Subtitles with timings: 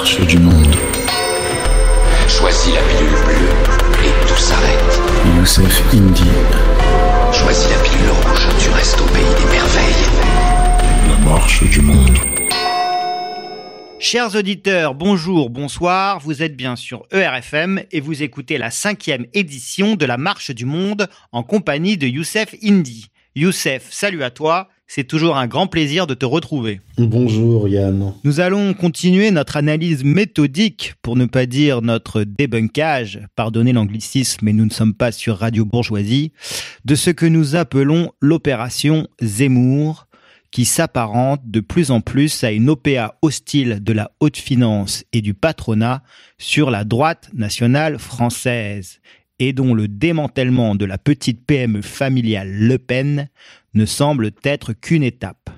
[0.00, 0.74] marche du monde.
[2.26, 5.00] Choisis la pilule bleue et tout s'arrête.
[5.36, 6.24] Youssef Indy.
[7.34, 10.06] Choisis la pilule rouge, tu restes au pays des merveilles.
[11.06, 12.16] La marche du monde.
[13.98, 19.96] Chers auditeurs, bonjour, bonsoir, vous êtes bien sur ERFM et vous écoutez la cinquième édition
[19.96, 23.10] de la Marche du Monde en compagnie de Youssef Indy.
[23.36, 26.80] Youssef, salut à toi, c'est toujours un grand plaisir de te retrouver.
[26.98, 28.12] Bonjour Yann.
[28.24, 34.52] Nous allons continuer notre analyse méthodique, pour ne pas dire notre débunkage, pardonnez l'anglicisme, mais
[34.52, 36.32] nous ne sommes pas sur Radio Bourgeoisie,
[36.84, 40.08] de ce que nous appelons l'opération Zemmour,
[40.50, 45.20] qui s'apparente de plus en plus à une OPA hostile de la haute finance et
[45.20, 46.02] du patronat
[46.36, 48.98] sur la droite nationale française
[49.40, 53.28] et dont le démantèlement de la petite PME familiale Le Pen
[53.74, 55.50] ne semble être qu'une étape.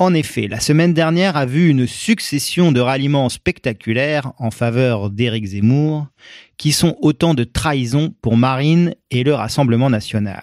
[0.00, 5.46] En effet, la semaine dernière a vu une succession de ralliements spectaculaires en faveur d'Éric
[5.46, 6.08] Zemmour,
[6.56, 10.42] qui sont autant de trahisons pour Marine et le Rassemblement national.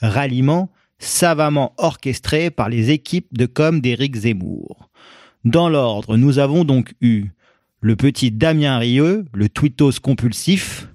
[0.00, 4.90] Ralliements savamment orchestrés par les équipes de com d'Éric Zemmour.
[5.44, 7.26] Dans l'ordre, nous avons donc eu
[7.80, 10.88] le petit Damien Rieu, le tweetos compulsif,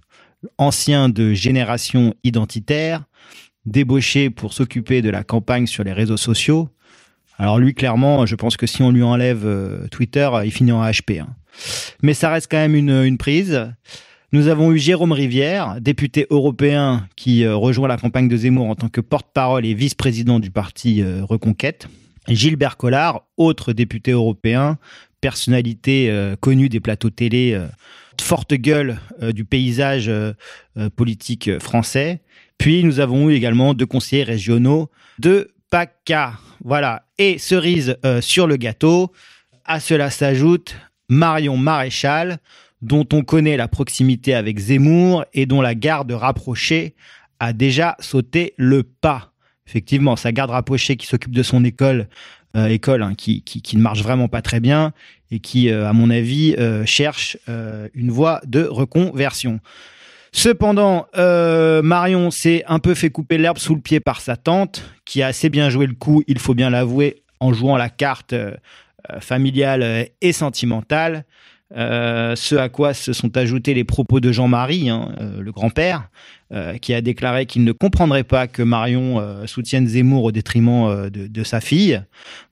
[0.58, 3.06] ancien de génération identitaire,
[3.66, 6.70] débauché pour s'occuper de la campagne sur les réseaux sociaux.
[7.40, 10.84] Alors lui, clairement, je pense que si on lui enlève euh, Twitter, il finit en
[10.84, 11.22] HP.
[11.22, 11.30] Hein.
[12.04, 13.72] Mais ça reste quand même une, une, prise.
[14.34, 18.76] Nous avons eu Jérôme Rivière, député européen qui euh, rejoint la campagne de Zemmour en
[18.76, 21.88] tant que porte-parole et vice-président du parti euh, Reconquête.
[22.28, 24.78] Gilbert Collard, autre député européen,
[25.22, 27.60] personnalité connue des plateaux télé
[28.22, 29.00] forte gueule
[29.34, 30.12] du paysage
[30.96, 32.22] politique français.
[32.60, 36.34] Puis nous avons eu également deux conseillers régionaux de PACA.
[36.64, 37.08] Voilà.
[37.18, 39.12] Et cerise sur le gâteau,
[39.66, 40.76] à cela s'ajoute
[41.10, 42.38] Marion Maréchal,
[42.82, 46.96] dont on connaît la proximité avec Zemmour et dont la garde rapprochée
[47.40, 49.32] a déjà sauté le pas.
[49.68, 52.08] Effectivement, sa garde rapprochée qui s'occupe de son école
[52.56, 54.92] euh, école hein, qui, qui, qui, ne marche vraiment pas très bien
[55.30, 57.38] et qui, euh, à mon avis, euh, cherche
[57.94, 59.60] une voie de reconversion.
[60.32, 65.22] Cependant, Marion s'est un peu fait couper l'herbe sous le pied par sa tante, qui
[65.22, 68.36] a assez bien joué le coup, il faut bien l'avouer, en jouant la carte
[69.20, 71.26] familiale et sentimentale.
[71.76, 76.10] Euh, ce à quoi se sont ajoutés les propos de Jean-Marie, hein, euh, le grand-père,
[76.52, 81.44] euh, qui a déclaré qu'il ne comprendrait pas que Marion soutienne Zemmour au détriment de,
[81.44, 82.02] sa fille.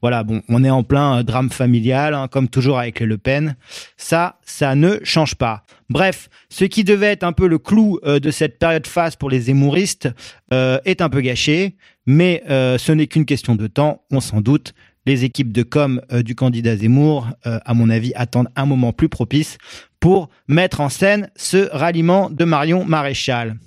[0.02, 3.56] Voilà, bon, on est en plein drame familial, hein, comme toujours avec les Le Pen.
[3.98, 5.64] Ça, ça ne change pas.
[5.90, 9.42] Bref, ce qui devait être un peu le clou de cette période face pour les
[9.42, 10.10] Zemmouristes
[10.52, 14.74] est un peu gâché, mais ce n'est qu'une question de temps, on s'en doute
[15.08, 18.92] les équipes de com euh, du candidat Zemmour, euh, à mon avis, attendent un moment
[18.92, 19.58] plus propice
[20.02, 23.58] pour mettre en scène ce ralliement de Marion Maréchal.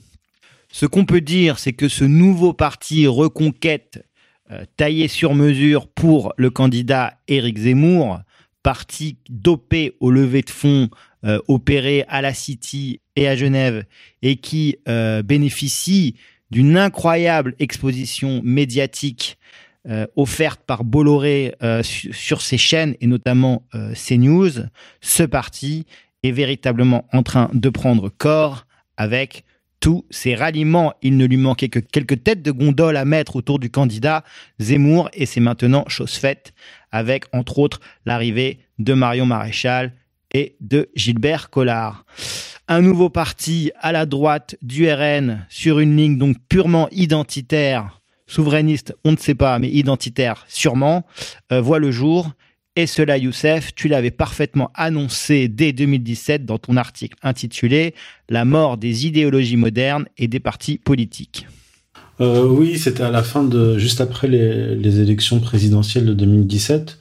[0.70, 4.04] Ce qu'on peut dire, c'est que ce nouveau parti Reconquête,
[4.52, 8.20] euh, taillé sur mesure pour le candidat Éric Zemmour,
[8.62, 10.90] parti dopé au lever de fonds
[11.48, 13.84] opéré à la City et à Genève,
[14.22, 16.14] et qui bénéficie
[16.50, 19.38] d'une incroyable exposition médiatique
[19.88, 24.66] euh, offerte par Bolloré euh, sur ses chaînes et notamment euh, CNews,
[25.00, 25.86] ce parti
[26.22, 28.66] est véritablement en train de prendre corps
[28.98, 29.44] avec
[29.80, 30.92] tous ces ralliements.
[31.00, 34.22] Il ne lui manquait que quelques têtes de gondole à mettre autour du candidat
[34.58, 36.52] Zemmour et c'est maintenant chose faite
[36.92, 39.94] avec entre autres l'arrivée de Marion Maréchal
[40.34, 42.04] et de Gilbert Collard.
[42.68, 47.99] Un nouveau parti à la droite du RN sur une ligne donc purement identitaire
[48.30, 51.04] souverainiste, on ne sait pas, mais identitaire sûrement,
[51.52, 52.30] euh, voit le jour.
[52.76, 57.94] Et cela, Youssef, tu l'avais parfaitement annoncé dès 2017 dans ton article intitulé
[58.28, 61.46] La mort des idéologies modernes et des partis politiques.
[62.20, 66.98] Euh, oui, c'était à la fin de, juste après les, élections présidentielles de 2017.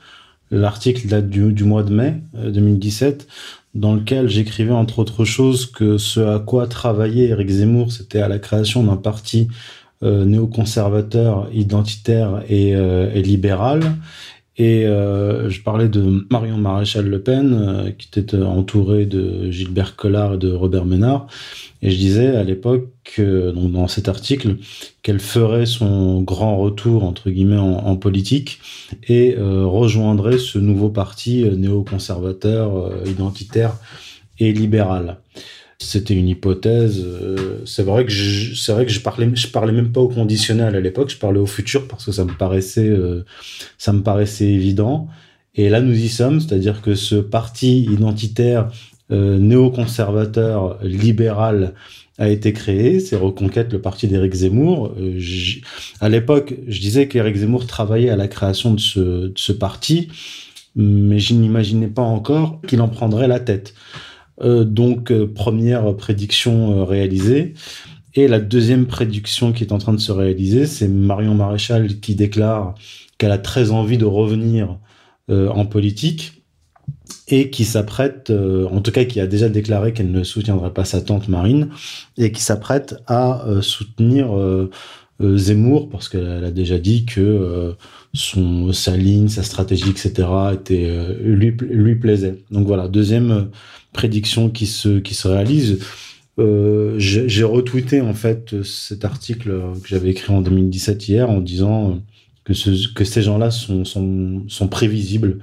[0.51, 3.33] L'article date du, mois de mai 2017, euh,
[3.75, 8.27] dans lequel j'écrivais entre autres choses que ce à quoi travaillait Eric Zemmour, c'était à
[8.27, 9.47] la création d'un parti
[10.01, 13.81] néoconservateur, identitaire et, euh, libéral.
[14.57, 19.95] Et euh, je parlais de Marion Maréchal Le Pen, euh, qui était entourée de Gilbert
[19.95, 21.27] Collard et de Robert Ménard.
[21.81, 24.57] Et je disais à l'époque, dans cet article,
[25.01, 28.59] qu'elle ferait son grand retour entre guillemets en politique
[29.07, 33.75] et rejoindrait ce nouveau parti néoconservateur, identitaire
[34.39, 35.19] et libéral
[35.79, 37.03] c'était une hypothèse.
[37.05, 40.09] Euh, c'est vrai que je, c'est vrai que je parlais, je parlais même pas au
[40.09, 41.09] conditionnel à l'époque.
[41.09, 43.23] Je parlais au futur parce que ça me paraissait, euh,
[43.77, 45.07] ça me paraissait évident.
[45.55, 48.69] Et là, nous y sommes, c'est-à-dire que ce parti identitaire
[49.11, 51.73] néoconservateur libéral
[52.19, 54.95] a été créé, c'est Reconquête, le parti d'Éric Zemmour.
[55.99, 60.09] à l'époque, je disais qu'Éric Zemmour travaillait à la création de ce parti,
[60.75, 63.73] mais je n'imaginais pas encore qu'il en prendrait la tête.
[64.41, 67.53] Euh, donc, euh, première prédiction euh, réalisée.
[68.15, 72.15] Et la deuxième prédiction qui est en train de se réaliser, c'est Marion Maréchal qui
[72.15, 72.75] déclare
[73.17, 74.77] qu'elle a très envie de revenir
[75.29, 76.43] en politique
[77.27, 81.01] et qui s'apprête, en tout cas qui a déjà déclaré qu'elle ne soutiendrait pas sa
[81.01, 81.69] tante Marine,
[82.17, 84.31] et qui s'apprête à soutenir
[85.21, 87.75] Zemmour parce qu'elle a déjà dit que
[88.15, 90.27] son sa ligne, sa stratégie, etc.
[90.51, 90.91] était
[91.21, 92.43] lui lui plaisait.
[92.49, 93.51] Donc voilà, deuxième
[93.93, 95.79] prédiction qui se, qui se réalise.
[96.39, 99.51] Euh, j'ai retweeté en fait cet article
[99.81, 101.99] que j'avais écrit en 2017 hier en disant
[102.45, 105.39] que, ce, que ces gens-là sont, sont, sont, prévisibles.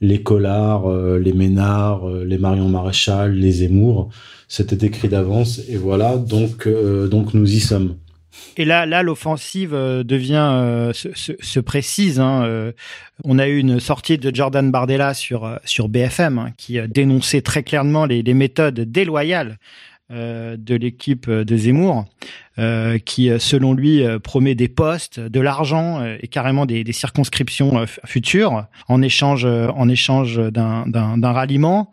[0.00, 4.10] Les Collards, euh, les Ménards, euh, les Marion Maréchal, les Zemmour,
[4.46, 7.96] c'était écrit d'avance et voilà, donc, donc nous y sommes.
[8.56, 12.20] Et là, là, l'offensive euh, devient euh, se, précise.
[12.20, 12.72] Hein, euh,
[13.24, 17.62] on a eu une sortie de Jordan Bardella sur sur BFM hein, qui dénonçait très
[17.62, 19.58] clairement les, les méthodes déloyales
[20.12, 22.04] euh, de l'équipe de Zemmour,
[22.60, 28.66] euh, qui, selon lui, euh, promet des postes, de l'argent et carrément des, circonscriptions futures
[28.86, 31.90] en échange, en échange d'un ralliement.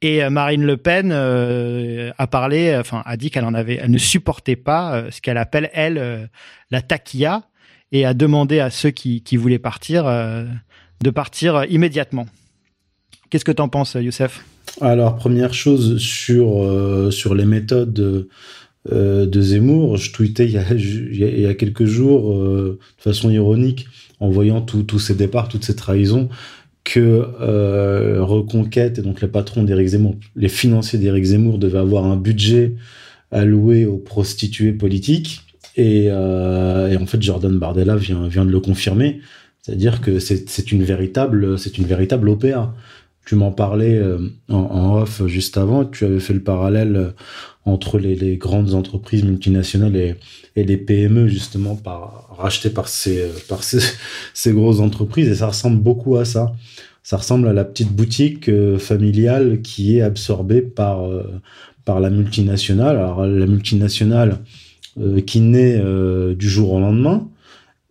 [0.00, 4.54] Et Marine Le Pen a parlé, enfin, a dit qu'elle en avait, elle ne supportait
[4.54, 6.30] pas ce qu'elle appelle elle
[6.70, 7.42] la taquilla
[7.90, 12.26] et a demandé à ceux qui, qui voulaient partir de partir immédiatement.
[13.28, 14.44] Qu'est-ce que tu en penses, Youssef?
[14.80, 18.28] Alors, première chose sur, euh, sur les méthodes
[18.92, 23.02] euh, de Zemmour, je tweetais il y a, il y a quelques jours, euh, de
[23.02, 23.86] façon ironique,
[24.20, 26.28] en voyant tous ces départs, toutes ces trahisons,
[26.84, 27.26] que
[28.20, 32.74] Reconquête et donc les patrons d'Éric Zemmour, les financiers d'Éric Zemmour devaient avoir un budget
[33.32, 35.42] alloué aux prostituées politiques.
[35.76, 39.20] Et, et en fait, Jordan Bardella vient, vient de le confirmer.
[39.62, 42.72] C'est-à-dire que c'est une véritable, c'est une véritable OPA
[43.26, 44.18] tu m'en parlais euh,
[44.48, 47.10] en, off juste avant, tu avais fait le parallèle euh,
[47.64, 50.16] entre les, grandes entreprises multinationales et,
[50.54, 53.62] les PME justement par, rachetées par ces, euh, par
[54.34, 56.54] ces, grosses entreprises et ça ressemble beaucoup à ça.
[57.02, 61.08] Ça ressemble à la petite boutique familiale qui est absorbée par,
[61.84, 62.96] par la multinationale.
[62.96, 64.40] Alors la multinationale
[65.24, 65.80] qui naît
[66.34, 67.28] du jour au lendemain,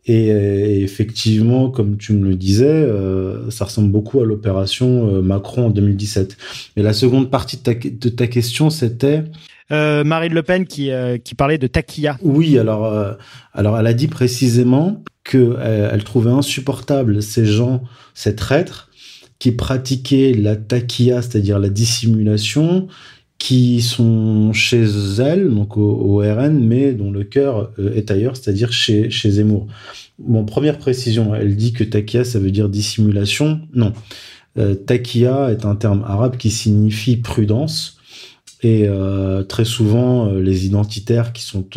[0.07, 5.67] et, effectivement, comme tu me le disais, euh, ça ressemble beaucoup à l'opération euh, Macron
[5.67, 6.37] en 2017.
[6.77, 9.23] Et la seconde partie de ta, de ta question, c'était?
[9.71, 12.17] Euh, Marine Le Pen qui, euh, qui parlait de taquilla.
[12.21, 13.13] Oui, alors, euh,
[13.53, 17.81] alors elle a dit précisément que elle, trouvait insupportable ces gens,
[18.13, 18.91] ces traîtres,
[19.39, 22.87] qui pratiquaient la taquilla, c'est-à-dire la dissimulation,
[23.37, 24.85] qui sont chez
[25.19, 29.67] elle, donc au, RN, mais dont le cœur euh, est ailleurs, c'est-à-dire chez, chez Zemmour.
[30.17, 33.59] Bon, première précision, elle dit que takia, ça veut dire dissimulation.
[33.73, 33.93] Non.
[34.57, 37.97] Euh, takia est un terme arabe qui signifie prudence.
[38.63, 41.67] Et euh, très souvent, euh, les identitaires qui sont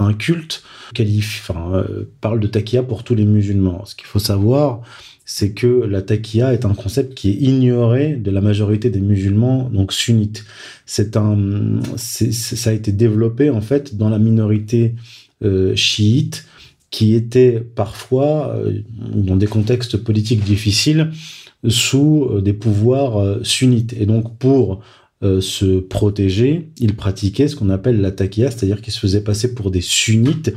[0.00, 0.62] incultes
[0.98, 1.84] enfin,
[2.20, 3.84] parlent de takia pour tous les musulmans.
[3.84, 4.80] Ce qu'il faut savoir,
[5.28, 9.68] c'est que la taqiyya est un concept qui est ignoré de la majorité des musulmans,
[9.70, 10.44] donc sunnites.
[10.86, 14.94] C'est un, ça a été développé en fait dans la minorité
[15.44, 16.46] euh, chiite,
[16.90, 18.78] qui était parfois, euh,
[19.12, 21.10] dans des contextes politiques difficiles,
[21.66, 23.94] sous euh, des pouvoirs sunnites.
[24.00, 24.82] Et donc pour
[25.22, 29.72] se protéger, ils pratiquaient ce qu'on appelle la taqiyya, c'est-à-dire qu'ils se faisaient passer pour
[29.72, 30.52] des sunnites,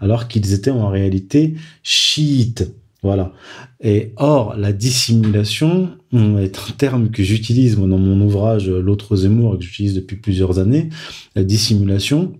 [0.00, 2.72] alors qu'ils étaient en réalité chiites.
[3.02, 3.32] Voilà.
[3.80, 9.64] Et or, la dissimulation est un terme que j'utilise dans mon ouvrage L'autre Zemmour, que
[9.64, 10.88] j'utilise depuis plusieurs années.
[11.34, 12.34] La dissimulation,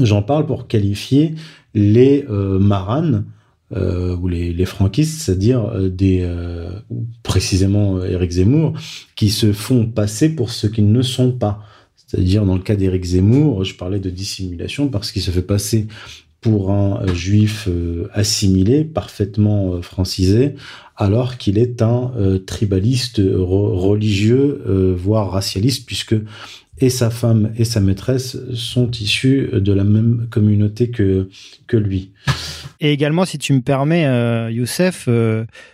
[0.00, 1.36] j'en parle pour qualifier
[1.74, 3.24] les euh, maranes
[3.72, 6.70] euh, ou les, les franquistes, c'est-à-dire euh, des euh,
[7.22, 8.74] précisément Éric Zemmour,
[9.16, 11.62] qui se font passer pour ce qu'ils ne sont pas.
[11.96, 15.88] C'est-à-dire dans le cas d'Éric Zemmour, je parlais de dissimulation parce qu'il se fait passer
[16.44, 20.56] pour un euh, juif euh, assimilé, parfaitement euh, francisé,
[20.94, 22.12] alors qu'il est un
[22.46, 26.14] tribaliste religieux, voire racialiste, puisque
[26.78, 31.28] et sa femme et sa maîtresse sont issus de la même communauté que,
[31.66, 32.12] que lui.
[32.78, 34.04] Et également, si tu me permets,
[34.52, 35.08] Youssef,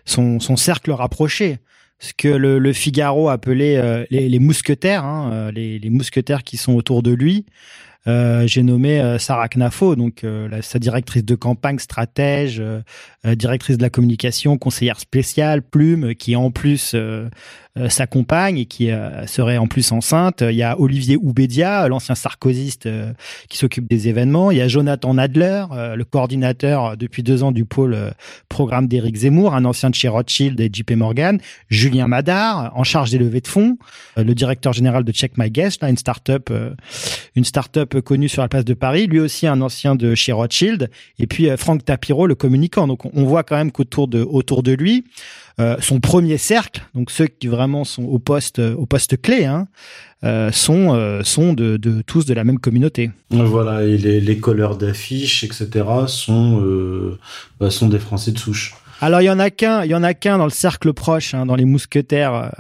[0.07, 1.59] son, cercle rapproché
[1.99, 7.45] ce que le, Figaro appelait les, mousquetaires, hein, les, mousquetaires qui sont autour de lui,
[8.07, 12.63] euh, j'ai nommé euh, Sarah Knafo, donc euh, la, sa directrice de campagne, stratège,
[13.25, 16.97] directrice de la communication, conseillère spéciale, plume, qui en plus
[17.89, 18.91] s'accompagne et qui
[19.27, 20.43] serait en plus enceinte.
[20.43, 22.89] Il y a Olivier Oubédia, l'ancien sarkozyste
[23.49, 24.51] qui s'occupe des événements.
[24.51, 25.65] Il y a Jonathan Nadler,
[25.97, 27.97] le coordinateur depuis deux ans du pôle
[28.49, 31.39] programme d'Éric Zemmour, un ancien de chez Rothschild et JP Morgan.
[31.69, 33.79] Julien Madar, en charge des levées de fonds,
[34.17, 36.51] le directeur général de Check My Guest, là, une start-up,
[37.37, 40.91] une start-up connu sur la place de Paris, lui aussi un ancien de chez Rothschild,
[41.19, 42.87] et puis euh, Franck Tapiro, le communicant.
[42.87, 45.50] Donc on voit quand même qu'autour de autour de lui, euh,
[45.81, 49.67] son premier cercle, donc ceux qui vraiment sont au poste au poste clé, hein,
[50.25, 53.11] euh, sont sont de, de, tous de la même communauté.
[53.31, 55.69] Voilà, et les, les colleurs d'affiches, etc.
[56.07, 56.63] sont
[57.59, 58.75] bah, sont des Français de souche.
[59.01, 61.35] Alors il y en a qu'un, il y en a qu'un dans le cercle proche,
[61.35, 62.53] hein, dans les mousquetaires.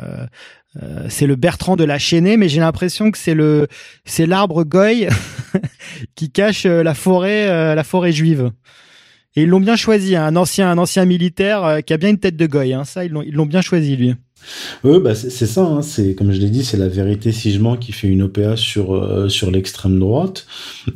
[0.82, 3.66] Euh, c'est le Bertrand de la Chaînée, mais j'ai l'impression que c'est le
[4.04, 5.08] c'est l'arbre goy
[6.14, 8.52] qui cache euh, la forêt euh, la forêt juive.
[9.36, 12.18] Et ils l'ont bien choisi, hein, un ancien un ancien militaire qui a bien une
[12.18, 12.72] tête de goy.
[12.72, 14.14] Hein, ça ils l'ont bien choisi lui.
[14.84, 15.62] Oui, bah c'est ça.
[15.62, 18.94] Hein, c'est comme je l'ai dit, c'est la vérité Sigement qui fait une OPA sur
[18.94, 20.46] euh, sur l'extrême droite.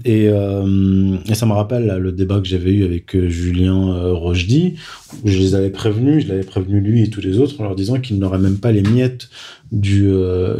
[0.05, 4.35] Et, euh, ça me rappelle le débat que j'avais eu avec euh, Julien euh, où
[4.35, 8.01] je les avais prévenus, je l'avais prévenu lui et tous les autres en leur disant
[8.01, 9.29] qu'ils n'auraient même pas les miettes
[9.71, 10.09] du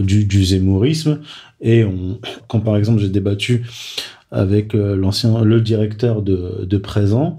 [0.01, 1.21] du, du zémourisme.
[1.61, 1.85] Et
[2.49, 3.65] quand par exemple j'ai débattu
[4.31, 7.39] avec euh, l'ancien, le directeur de, de présent.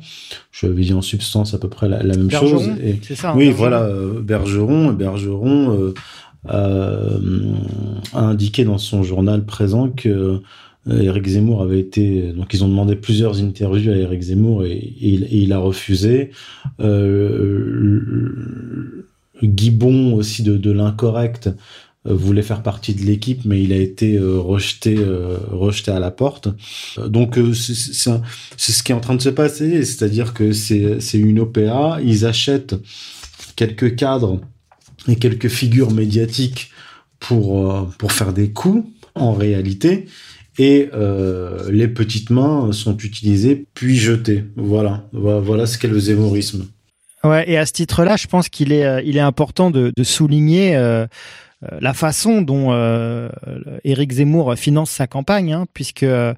[0.52, 2.70] Je avais dit en substance à peu près la, même chose.
[2.82, 5.94] Et, ça, oui, voilà, euh, Bergeron, Bergeron
[6.50, 7.54] euh,
[8.14, 10.40] a indiqué dans son journal présent que
[10.88, 15.52] Eric Zemmour avait été donc ils ont demandé plusieurs interviews à Eric Zemmour et, il,
[15.52, 16.30] a refusé.
[16.80, 17.96] Euh,
[19.44, 21.50] Guibon aussi de, de l'incorrect
[22.14, 26.12] voulait faire partie de l'équipe, mais il a été euh, rejeté, euh, rejeté à la
[26.12, 26.50] porte.
[27.06, 32.00] Donc c'est ce qui est en train de se passer, c'est-à-dire que c'est une OPA,
[32.04, 32.76] ils achètent
[33.56, 34.42] quelques cadres
[35.08, 36.72] et quelques figures médiatiques
[37.20, 38.86] pour pour faire des coups
[39.16, 40.06] en réalité
[40.58, 40.90] et
[41.70, 44.46] les petites mains sont utilisées puis jetées.
[44.56, 46.68] Voilà, voilà, ce qu'est le zémorisme.
[47.26, 51.08] Ouais, et à ce titre-là, je pense qu'il est, est important de, souligner euh,
[51.80, 53.30] la façon dont euh,
[53.84, 56.34] Éric Zemmour finance sa campagne, hein, puisque, euh,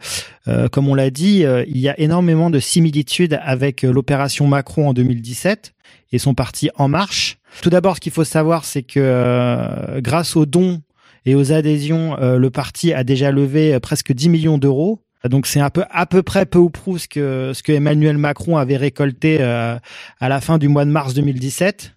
[0.71, 5.74] comme on l'a dit, il y a énormément de similitudes avec l'opération Macron en 2017
[6.12, 7.38] et son parti En Marche.
[7.62, 10.81] Tout d'abord, ce qu'il faut savoir, c'est que grâce aux dons
[11.25, 15.01] et aux adhésions, le parti a déjà levé presque 10 millions d'euros.
[15.25, 18.17] Donc c'est un peu à peu près peu ou prou ce que ce que Emmanuel
[18.17, 19.79] Macron avait récolté à
[20.21, 21.95] la fin du mois de mars 2017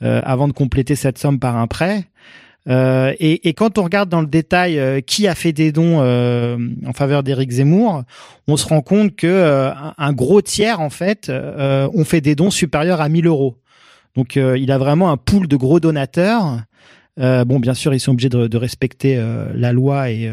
[0.00, 2.08] avant de compléter cette somme par un prêt.
[2.68, 6.00] Euh, et, et, quand on regarde dans le détail euh, qui a fait des dons
[6.00, 8.02] euh, en faveur d'Éric Zemmour,
[8.48, 12.50] on se rend compte que euh, un gros tiers en fait ont fait des dons
[12.50, 13.56] supérieurs à 1000 euros.
[14.16, 16.62] Donc il a vraiment un pool de gros donateurs.
[17.18, 19.22] bon, bien sûr, ils sont obligés de, de respecter
[19.54, 20.30] la loi et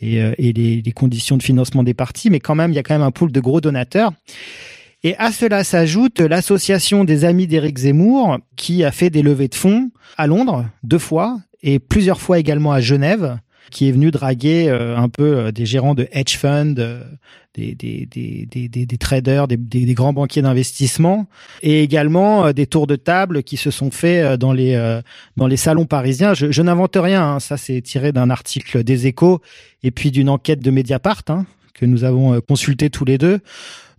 [0.00, 2.82] et, et les, les, conditions de financement des partis, mais quand même, il y a
[2.82, 4.12] quand même un pool de gros donateurs.
[5.04, 9.54] Et à cela s'ajoute l'association des amis d'Éric Zemmour, qui a fait des levées de
[9.54, 13.38] fonds à Londres deux fois et plusieurs fois également à Genève,
[13.70, 17.02] qui est venu draguer euh, un peu euh, des gérants de hedge funds, euh,
[17.54, 21.26] des, des, des, des, traders, des, grands banquiers d'investissement,
[21.62, 25.00] et également des tours de table qui se sont faits dans les
[25.36, 26.32] dans les salons parisiens.
[26.32, 29.42] Je, je n'invente rien, hein, ça c'est tiré d'un article des Échos
[29.82, 31.44] et puis d'une enquête de Mediapart hein,
[31.74, 33.40] que nous avons consulté tous les deux.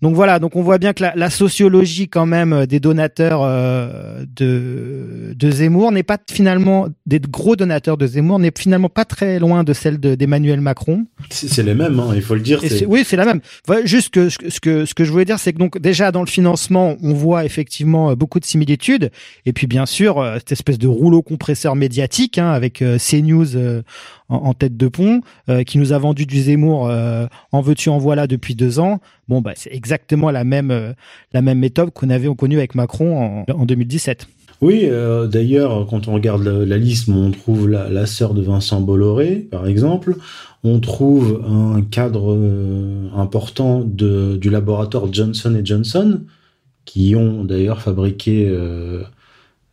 [0.03, 4.25] Donc voilà, donc on voit bien que la, sociologie quand même euh, des donateurs euh,
[4.35, 9.39] de, de Zemmour n'est pas finalement des gros donateurs de Zemmour n'est finalement pas très
[9.39, 11.05] loin de celle d'Emmanuel Macron.
[11.29, 12.61] C'est les mêmes, hein, il faut le dire.
[12.85, 13.39] oui, c'est la même.
[13.85, 16.27] juste que ce que ce que je voulais dire, c'est que donc déjà dans le
[16.27, 19.09] financement, on voit effectivement euh, beaucoup de similitudes.
[19.45, 23.55] Et puis bien sûr cette espèce de rouleau compresseur médiatique hein, avec CNews
[24.33, 27.97] en, tête de pont, euh, qui nous a vendu du Zemmour euh, en veux-tu en
[27.97, 28.99] voilà depuis deux ans.
[29.27, 30.93] Bon, bah, c'est exactement la même, euh,
[31.33, 34.27] la même méthode qu'on avait connu avec Macron en, 2017.
[34.61, 34.87] Oui,
[35.29, 40.15] d'ailleurs, quand on regarde la, liste, on trouve la, sœur de Vincent Bolloré, par exemple.
[40.63, 42.37] On trouve un cadre
[43.13, 46.21] important de, du laboratoire Johnson Johnson,
[46.85, 48.49] qui ont d'ailleurs fabriqué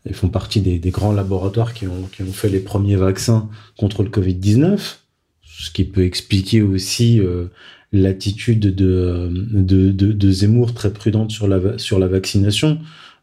[0.06, 4.96] ils font partie des, grands laboratoires qui ont, fait les premiers vaccins contre le Covid-19,
[5.42, 7.46] ce qui peut expliquer aussi euh,
[7.92, 11.58] l'attitude de, Zemmour très prudente sur la,
[12.06, 12.78] vaccination.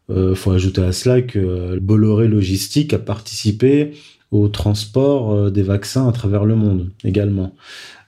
[0.08, 3.92] Il euh, faut ajouter à cela que Bolloré Logistique a participé
[4.30, 7.54] au transport des vaccins à travers le monde également.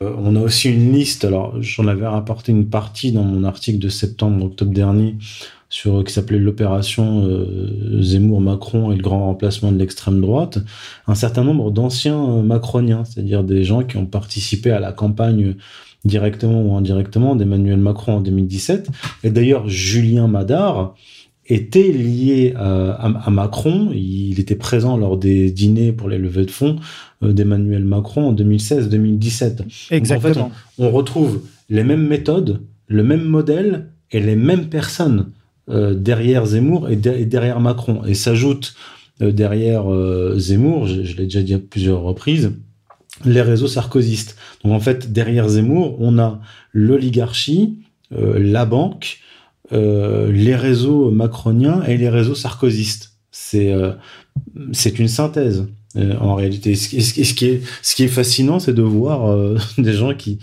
[0.03, 3.89] on a aussi une liste, alors j'en avais rapporté une partie dans mon article de
[3.89, 5.17] septembre-octobre dernier,
[5.71, 7.27] sur qui s'appelait l'opération
[8.01, 10.59] Zemmour-Macron et le grand remplacement de l'extrême droite,
[11.07, 15.55] un certain nombre d'anciens macroniens, c'est-à-dire des gens qui ont participé à la campagne
[16.05, 18.91] directement ou indirectement d'Emmanuel Macron en 2017.
[19.25, 20.95] Et d'ailleurs, Julien Madar
[21.47, 23.91] était lié à, Macron.
[23.93, 26.77] Il était présent lors des dîners pour les levées de fonds
[27.23, 29.91] euh, d'Emmanuel Macron en 2016-2017.
[29.91, 30.47] Exactement.
[30.47, 35.40] en fait, on, retrouve les mêmes méthodes, le même modèle et les mêmes personnes euh,
[35.71, 38.03] derrière Zemmour et, derrière Macron.
[38.05, 38.75] Et s'ajoute
[39.23, 39.85] euh, derrière
[40.39, 42.53] Zemmour, je, l'ai déjà dit à plusieurs reprises,
[43.25, 44.37] les réseaux sarkozystes.
[44.65, 46.41] Donc en fait, derrière Zemmour, on a
[46.73, 47.79] l'oligarchie,
[48.13, 49.19] euh, la banque,
[49.73, 53.13] euh, les réseaux macroniens et les réseaux sarkozystes.
[53.31, 53.93] C'est euh,
[54.73, 56.77] c'est une synthèse en réalité.
[56.77, 59.37] Ce, qui est ce qui est fascinant, c'est de voir
[59.79, 60.39] des gens qui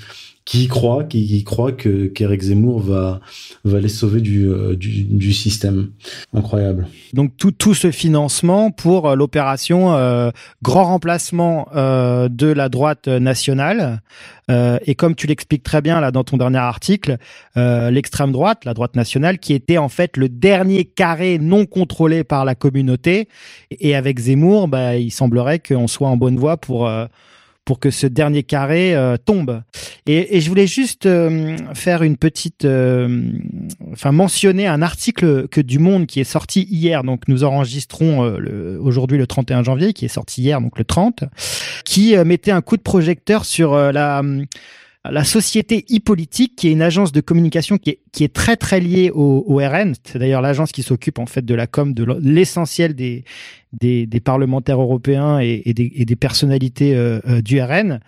[0.48, 3.20] qui croit, qui, qui croit que qu'Éric Zemmour va
[3.66, 5.90] va les sauver du, euh, du, du système.
[6.34, 6.88] Incroyable.
[7.12, 10.32] Donc tout tout ce financement pour euh, l'opération euh,
[10.64, 14.02] grand remplacement euh, de la droite nationale
[14.50, 17.18] euh, et comme tu l'expliques très bien là dans ton dernier article,
[17.56, 22.46] l'extrême droite, la droite nationale, qui était en fait le dernier carré non contrôlé par
[22.46, 23.28] la communauté
[23.72, 26.90] et avec Zemmour, bah, il semblerait qu'on soit en bonne voie pour
[27.68, 29.62] pour que ce dernier carré euh, tombe.
[30.06, 33.34] Et, et, je voulais juste euh, faire une petite, euh,
[33.92, 37.04] enfin mentionner un article que du Monde qui est sorti hier.
[37.04, 38.20] Donc nous enregistrons
[38.80, 41.26] aujourd'hui le 31 janvier, qui est sorti hier, donc le 30,
[41.84, 44.24] qui mettait un coup de projecteur sur la
[45.10, 48.80] la société e-politique, qui est une agence de communication qui est, qui est très très
[48.80, 49.94] liée au, au RN.
[50.04, 53.24] C'est d'ailleurs l'agence qui s'occupe en fait de la com de l'essentiel des,
[53.80, 58.00] des, des, parlementaires européens et, et, des, et des, personnalités euh, euh du RN,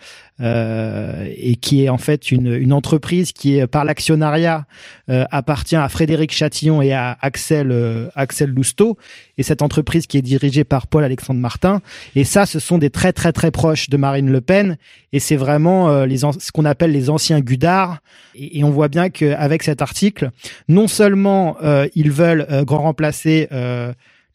[0.41, 4.67] euh, et qui est en fait une, une entreprise qui est par l'actionnariat
[5.09, 8.97] euh, appartient à Frédéric Chatillon et à Axel euh, Axel Lousteau,
[9.37, 11.81] et cette entreprise qui est dirigée par Paul Alexandre Martin.
[12.15, 14.77] Et ça, ce sont des très très très proches de Marine Le Pen,
[15.11, 17.99] et c'est vraiment les ce qu'on appelle les anciens Gudards.
[18.33, 20.31] Et, et on voit bien qu'avec cet article,
[20.69, 21.57] non seulement
[21.95, 23.49] ils veulent grand remplacer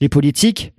[0.01, 0.75] les politiques,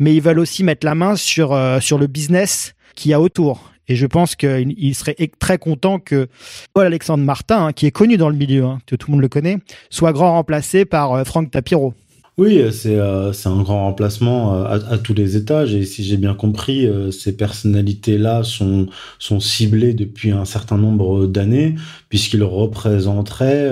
[0.00, 3.20] mais ils veulent aussi mettre la main sur euh, sur le business qu'il y a
[3.20, 3.70] autour.
[3.86, 6.28] Et je pense qu'il serait très content que
[6.74, 9.20] Paul Alexandre Martin, hein, qui est connu dans le milieu, hein, que tout le monde
[9.20, 9.58] le connaît,
[9.90, 11.94] soit grand remplacé par euh, Franck Tapiro.
[12.38, 16.88] Oui, c'est euh, un grand remplacement à, tous les étages et si j'ai bien compris,
[17.12, 18.86] ces personnalités-là sont,
[19.18, 21.74] sont ciblées depuis un certain nombre d'années
[22.08, 23.68] puisqu'ils représenteraient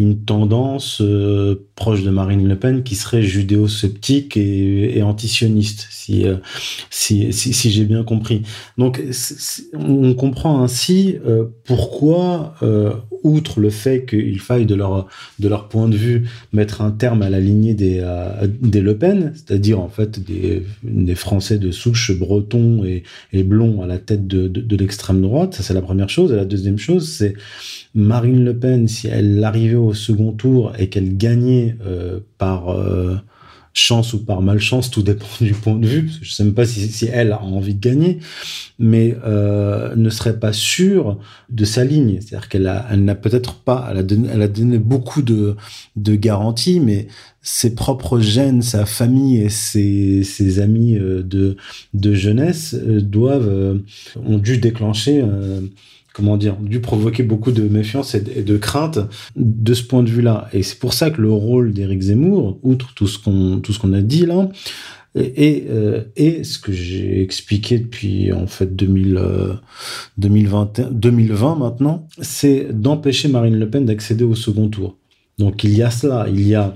[0.00, 6.24] une tendance euh, proche de Marine Le Pen qui serait judéo-sceptique et, et antisioniste, si,
[6.90, 8.42] si, si, si j'ai bien compris.
[8.78, 9.02] Donc
[9.74, 11.16] on comprend ainsi
[11.64, 12.54] pourquoi,
[13.22, 15.06] outre le fait qu'il faille de leur,
[15.38, 18.96] de leur point de vue mettre un terme à la lignée des, euh, des Le
[18.96, 23.98] Pen, c'est-à-dire en fait des, des Français de souche breton et, et blond à la
[23.98, 25.54] tête de, de, de l'extrême droite.
[25.54, 26.32] Ça, c'est la première chose.
[26.32, 27.34] Et la deuxième chose, c'est
[27.94, 33.16] Marine Le Pen, si elle arrivait au second tour et qu'elle gagnait euh, par euh,
[33.72, 37.08] chance ou par malchance, tout dépend du point de vue, je sais même pas si,
[37.12, 38.18] elle a envie de gagner,
[38.78, 41.18] mais euh, ne serait pas sûre
[41.50, 42.18] de sa ligne.
[42.20, 44.02] C'est-à-dire qu'elle a, elle n'a peut-être pas, elle a
[44.48, 45.56] donné, a beaucoup de,
[45.96, 47.06] de garanties, mais
[47.42, 51.56] ses propres gènes, sa famille et ses, ses amis de,
[51.94, 53.80] de jeunesse doivent,
[54.26, 55.24] ont dû déclencher
[56.12, 58.98] comment dire, dû provoquer beaucoup de méfiance et de, crainte
[59.36, 60.48] de ce point de vue-là.
[60.52, 64.26] Et c'est pour ça que le rôle d'Éric Zemmour, outre tout ce qu'on a dit
[64.26, 64.48] là,
[65.16, 69.20] et, euh, et ce que j'ai expliqué depuis en fait 2000,
[70.18, 74.96] 2020, 2020 maintenant, c'est d'empêcher Marine Le Pen d'accéder au second tour.
[75.38, 76.70] Donc il y a cela, il y a euh,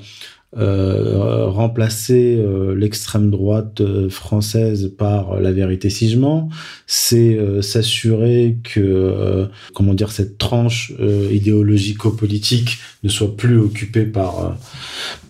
[0.57, 6.49] remplacer euh, l'extrême droite euh, française par la vérité sigement,
[6.87, 10.93] c'est s'assurer que comment dire cette tranche
[11.31, 14.57] idéologico-politique ne soit plus occupée par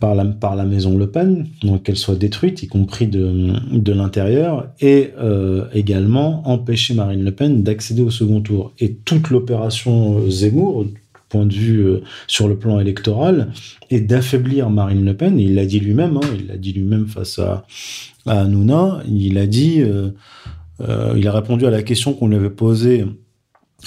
[0.00, 3.92] par la par la maison Le Pen, donc qu'elle soit détruite, y compris de de
[3.92, 5.10] l'intérieur, et
[5.72, 8.72] également empêcher Marine Le Pen d'accéder au second tour.
[8.78, 10.86] Et toute l'opération Zemmour
[11.42, 13.52] de vue euh, sur le plan électoral
[13.90, 15.38] et d'affaiblir Marine Le Pen.
[15.38, 17.66] il l'a dit lui-même, hein, il l'a dit lui-même face à,
[18.26, 19.02] à Hanouna.
[19.08, 20.10] Il a dit, euh,
[20.80, 23.04] euh, il a répondu à la question qu'on lui avait posée,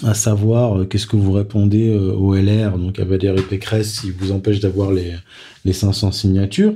[0.03, 4.59] à savoir qu'est-ce que vous répondez au LR, donc à Valérie Pécresse, s'il vous empêche
[4.59, 5.13] d'avoir les,
[5.65, 6.75] les 500 signatures.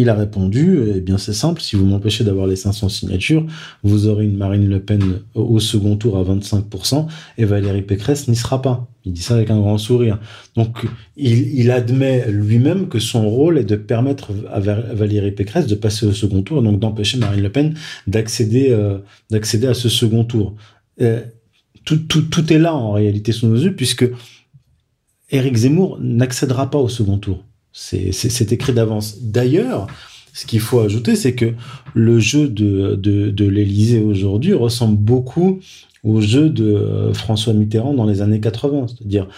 [0.00, 3.46] Il a répondu, eh bien c'est simple, si vous m'empêchez d'avoir les 500 signatures,
[3.82, 7.06] vous aurez une Marine Le Pen au second tour à 25%
[7.38, 8.88] et Valérie Pécresse n'y sera pas.
[9.04, 10.18] Il dit ça avec un grand sourire.
[10.54, 16.06] Donc il, admet lui-même que son rôle est de permettre à Valérie Pécresse de passer
[16.06, 17.74] au second tour donc d'empêcher Marine Le Pen
[18.06, 18.98] d'accéder euh,
[19.32, 20.54] à ce second tour.
[21.00, 21.20] Euh,
[21.84, 24.06] tout, tout, tout est là en réalité sous nos yeux puisque
[25.30, 27.44] Éric Zemmour n'accédera pas au second tour.
[27.72, 29.18] C'est écrit d'avance.
[29.22, 29.86] D'ailleurs,
[30.32, 31.54] ce qu'il faut ajouter, c'est que
[31.94, 35.60] le jeu de, de, l'Élysée aujourd'hui ressemble beaucoup
[36.04, 38.86] au jeu de euh, François Mitterrand dans les années 80.
[38.88, 39.28] C'est-à-dire,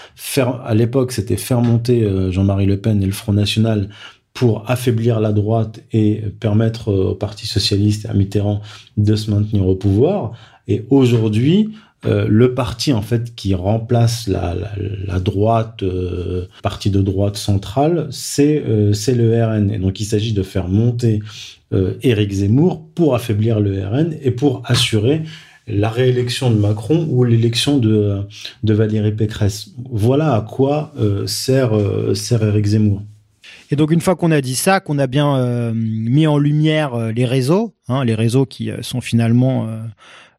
[0.64, 3.88] à l'époque, c'était faire monter euh, Jean-Marie Le Pen et le Front National
[4.33, 8.62] pour affaiblir la droite et permettre euh, au Parti Socialiste et à Mitterrand
[8.97, 10.33] de se maintenir au pouvoir.
[10.66, 11.70] Et aujourd'hui,
[12.06, 14.54] euh, le parti en fait qui remplace la,
[15.20, 19.70] droite, euh, parti de droite centrale, c'est euh, le RN.
[19.70, 21.20] Et donc il s'agit de faire monter
[22.02, 25.22] Éric Zemmour pour affaiblir le RN et pour assurer
[25.66, 28.20] la réélection de Macron ou l'élection de,
[28.62, 29.70] de Valérie Pécresse.
[29.90, 30.94] Voilà à quoi
[31.26, 31.72] sert,
[32.14, 33.02] sert Éric Zemmour.
[33.72, 37.24] Et donc une fois qu'on a dit ça, qu'on a bien mis en lumière les
[37.24, 39.78] réseaux, hein, les réseaux qui sont finalement euh,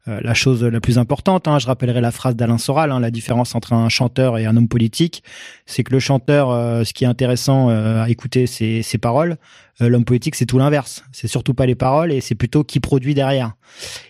[0.07, 1.47] la chose la plus importante.
[1.47, 4.55] Hein, je rappellerai la phrase d'Alain Soral, hein, la différence entre un chanteur et un
[4.55, 5.23] homme politique,
[5.65, 9.37] c'est que le chanteur, euh, ce qui est intéressant euh, à écouter, c'est ses paroles.
[9.81, 11.03] L'homme politique, c'est tout l'inverse.
[11.11, 13.55] C'est surtout pas les paroles et c'est plutôt qui produit derrière.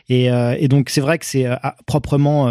[0.10, 1.48] Et, et donc c'est vrai que c'est
[1.88, 2.48] proprement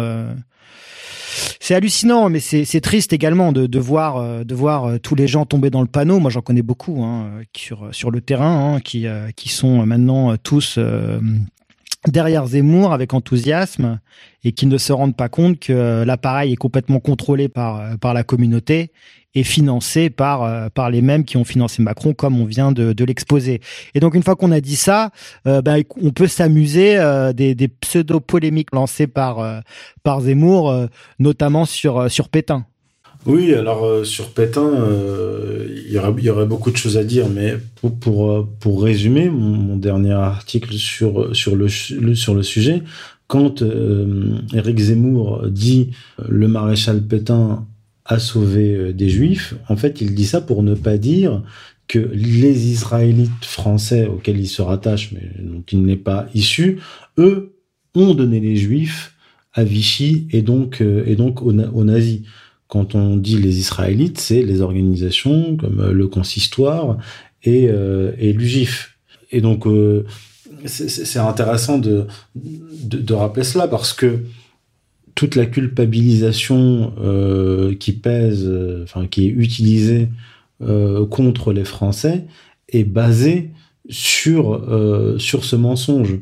[1.61, 5.69] c'est hallucinant, mais c'est triste également de, de voir de voir tous les gens tomber
[5.69, 6.19] dans le panneau.
[6.19, 10.77] Moi, j'en connais beaucoup hein, sur sur le terrain, hein, qui qui sont maintenant tous
[12.07, 13.99] derrière Zemmour avec enthousiasme
[14.43, 18.23] et qui ne se rendent pas compte que l'appareil est complètement contrôlé par, par la
[18.23, 18.91] communauté
[19.35, 22.93] et financé par, euh, par les mêmes qui ont financé Macron, comme on vient de,
[22.93, 23.59] de l'exposer.
[23.93, 25.11] Et donc, une fois qu'on a dit ça,
[25.45, 29.61] euh, ben, on peut s'amuser euh, des, des pseudo-polémiques lancées par,
[30.03, 30.87] par Zemmour,
[31.19, 32.65] notamment sur, sur Pétain.
[33.25, 37.55] Oui, alors euh, sur Pétain, euh, il y, aurait, beaucoup de choses à dire, mais
[37.99, 42.83] pour, euh, résumer mon, dernier article sur, le, sujet,
[43.27, 43.63] quand
[44.53, 45.91] Éric Zemmour dit
[46.27, 47.65] le maréchal Pétain
[48.05, 51.41] a sauvé des juifs, en fait, il dit ça pour ne pas dire
[51.87, 56.79] que les Israélites français auxquels il se rattache, mais dont il n'est pas issu,
[57.17, 57.55] eux
[57.95, 59.15] ont donné les juifs
[59.53, 62.21] à Vichy et donc aux nazis
[62.67, 66.97] quand on dit les Israélites, c'est les organisations comme euh, le consistoire
[67.43, 68.97] et, euh, et l'UGIF.
[69.31, 70.05] Et donc, euh,
[70.65, 74.19] c'est intéressant de, de, rappeler cela parce que
[75.13, 76.93] toute la culpabilisation
[77.79, 78.51] qui pèse,
[78.83, 80.09] enfin qui est utilisée
[80.59, 82.25] contre les Français
[82.69, 83.51] est basée
[83.89, 84.65] sur,
[85.19, 86.19] sur ce mensonge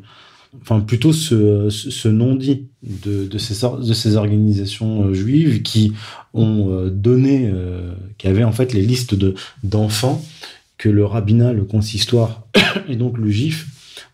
[0.62, 5.94] enfin plutôt ce, ce non-dit de, de, ces, de ces organisations euh, juives qui
[6.34, 10.24] ont euh, donné, euh, qui avaient en fait les listes de d'enfants
[10.78, 12.48] que le rabbinat, le consistoire
[12.90, 13.68] et donc le juif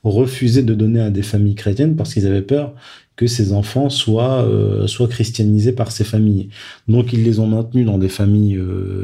[0.03, 2.73] refusaient de donner à des familles chrétiennes parce qu'ils avaient peur
[3.15, 4.47] que ces enfants soient,
[4.87, 6.47] soient christianisés par ces familles.
[6.87, 8.57] Donc ils les ont maintenus dans des familles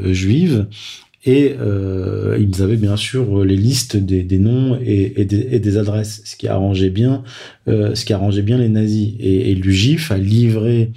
[0.04, 0.66] juives
[1.26, 6.46] et euh, ils avaient bien sûr les listes des, noms et, des, adresses, ce qui
[6.48, 7.24] arrangeait bien,
[7.68, 9.14] euh, ce qui arrangeait bien les nazis.
[9.18, 10.92] Et, et l'UGIF a livré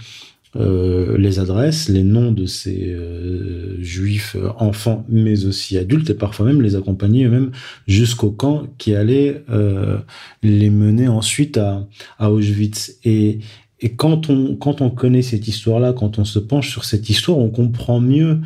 [0.55, 6.47] euh, les adresses, les noms de ces euh, juifs enfants, mais aussi adultes, et parfois
[6.47, 7.51] même les accompagner eux-mêmes
[7.87, 9.97] jusqu'au camp qui allait euh,
[10.41, 11.87] les mener ensuite à,
[12.17, 12.97] à Auschwitz.
[13.03, 13.39] Et,
[13.79, 17.37] et quand on quand on connaît cette histoire-là, quand on se penche sur cette histoire,
[17.37, 18.39] on comprend mieux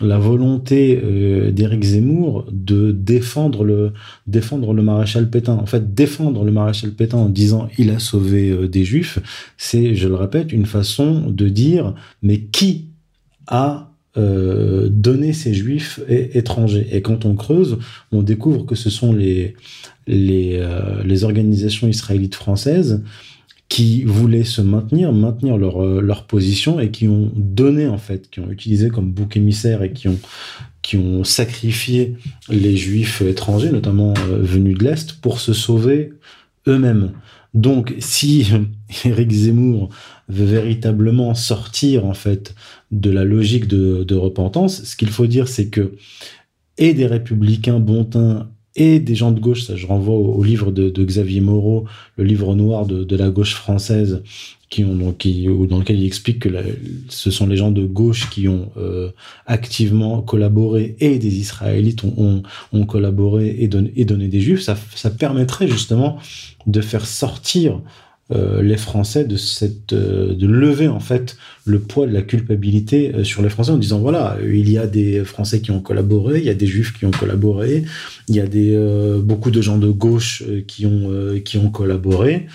[0.00, 5.54] la volonté euh, d'Éric Zemmour de défendre le maréchal Pétain.
[5.54, 9.20] En fait, défendre le maréchal Pétain en disant il a sauvé euh, des juifs,
[9.56, 12.86] c'est, je le répète, une façon de dire mais qui
[13.46, 16.88] a euh, donné ces juifs étrangers?
[16.90, 17.78] Et quand on creuse,
[18.10, 19.54] on découvre que ce sont les
[21.24, 23.02] organisations israélites françaises
[23.74, 28.30] qui voulaient se maintenir, maintenir leur, euh, leur position et qui ont donné en fait,
[28.30, 30.20] qui ont utilisé comme bouc émissaire et qui ont,
[30.80, 32.14] qui ont sacrifié
[32.48, 36.12] les juifs étrangers, notamment euh, venus de l'Est, pour se sauver
[36.68, 37.14] eux-mêmes.
[37.52, 38.46] Donc si
[39.04, 39.88] Éric Zemmour
[40.28, 42.54] veut véritablement sortir en fait
[42.92, 45.96] de la logique de, de repentance, ce qu'il faut dire c'est que
[46.78, 51.04] et des républicains bontins et des gens de gauche, ça je renvoie au, livre de,
[51.04, 51.84] Xavier Moreau,
[52.16, 54.22] le livre noir de, la gauche française,
[54.70, 56.48] qui ont, donc, qui, dans lequel il explique que
[57.08, 59.10] ce sont les gens de gauche qui ont euh,
[59.46, 64.76] activement collaboré et des Israélites ont, ont, collaboré et donné, et donné des Juifs, ça,
[64.96, 66.18] ça permettrait justement
[66.66, 67.80] de faire sortir
[68.32, 73.14] euh, les Français de cette euh, de lever en fait le poids de la culpabilité
[73.14, 76.38] euh, sur les Français en disant voilà il y a des Français qui ont collaboré
[76.38, 77.84] il y a des Juifs qui ont collaboré
[78.28, 78.78] il y a des
[79.22, 81.10] beaucoup de gens de gauche qui ont
[81.44, 82.46] qui ont collaboré.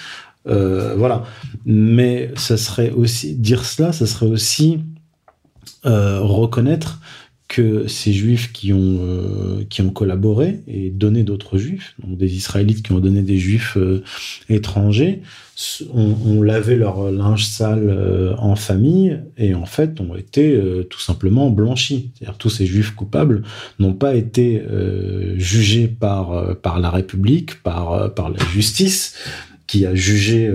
[0.45, 1.25] Voilà.
[1.65, 4.79] Mais ça serait aussi dire cela ça serait aussi
[5.83, 6.99] reconnaître
[7.49, 12.35] que ces juifs qui ont, euh, qui ont collaboré et donné d'autres juifs, donc des
[12.35, 14.03] israélites qui ont donné des juifs euh,
[14.49, 15.23] étrangers,
[15.93, 21.49] ont, lavé leur linge sale euh, en famille et en fait ont été tout simplement
[21.49, 22.11] blanchis.
[22.13, 23.41] C'est-à-dire tous ces juifs coupables
[23.79, 24.63] n'ont pas été
[25.35, 29.15] jugés par, par la République, par, par la justice
[29.67, 30.49] qui a jugé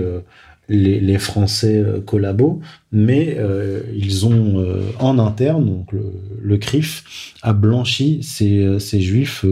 [0.69, 2.59] les, Français euh, collabos,
[2.91, 9.45] mais euh, ils ont euh, en interne, donc le, CRIF a blanchi ces, ces juifs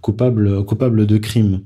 [0.00, 1.62] coupables, coupables de crimes.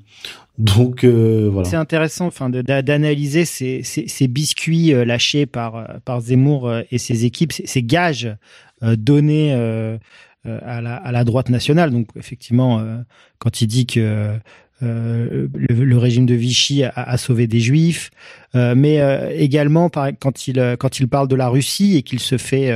[0.59, 1.69] Donc voilà.
[1.69, 7.53] C'est intéressant, enfin, d'analyser ces, ces, ces, biscuits lâchés par par Zemmour et ses équipes,
[7.53, 8.35] ces, ces gages
[8.83, 11.91] donnés à la, à la droite nationale.
[11.91, 12.83] Donc effectivement,
[13.39, 14.39] quand il dit que
[14.83, 18.11] euh, le, régime de Vichy a, sauvé des juifs,
[18.55, 22.37] euh, mais euh, également quand il quand il parle de la Russie et qu'il se
[22.37, 22.73] fait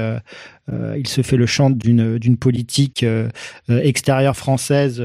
[0.97, 3.05] il se fait le chant d'une d'une politique
[3.69, 5.03] extérieure française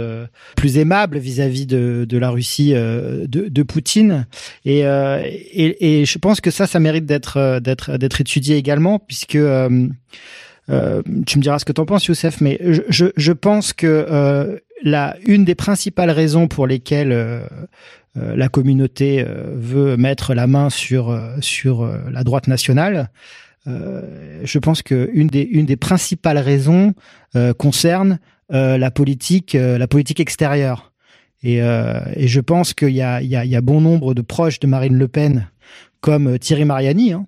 [0.55, 4.27] plus aimable vis-à-vis de, de la Russie de, de Poutine.
[4.65, 9.37] Et, et, et je pense que ça ça mérite d'être d'être d'être étudié également puisque
[10.71, 13.73] euh, tu me diras ce que tu en penses, Youssef, mais je, je, je pense
[13.73, 17.41] que euh, la, une des principales raisons pour lesquelles euh,
[18.17, 23.10] euh la communauté euh, veut mettre la main sur, sur la droite nationale,
[23.67, 26.96] je pense que une des, une des principales raisons
[27.60, 28.17] concerne
[28.50, 30.91] la politique, la politique extérieure.
[31.44, 34.15] Et, et je pense qu'il y a, il y, a, il y a bon nombre
[34.15, 35.48] de proches de Marine Le Pen,
[36.02, 37.28] comme Thierry Mariani, hein,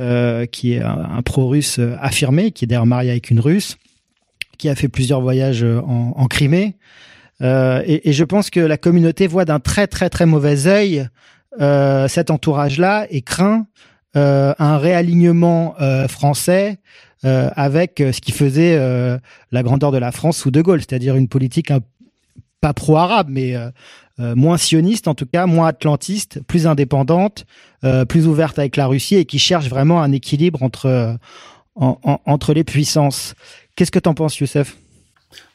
[0.00, 3.76] euh, qui est un, pro-russe affirmé, qui est d'ailleurs marié avec une russe,
[4.56, 6.76] qui a fait plusieurs voyages en, en Crimée.
[7.42, 11.08] Euh, et, et, je pense que la communauté voit d'un très très très mauvais œil
[11.60, 13.66] euh, cet entourage-là et craint
[14.16, 16.78] euh, un réalignement euh, français
[17.26, 18.78] avec ce qui faisait
[19.50, 21.80] la grandeur de la France sous De Gaulle, c'est-à-dire une politique un,
[22.60, 23.56] pas pro-arabe, mais
[24.20, 27.46] euh, moins sioniste en tout cas, moins atlantiste, plus indépendante,
[27.82, 31.14] euh, plus ouverte avec la Russie et qui cherche vraiment un équilibre entre, euh,
[31.74, 33.34] entre les puissances.
[33.76, 34.76] Qu'est-ce que tu en penses, Youssef?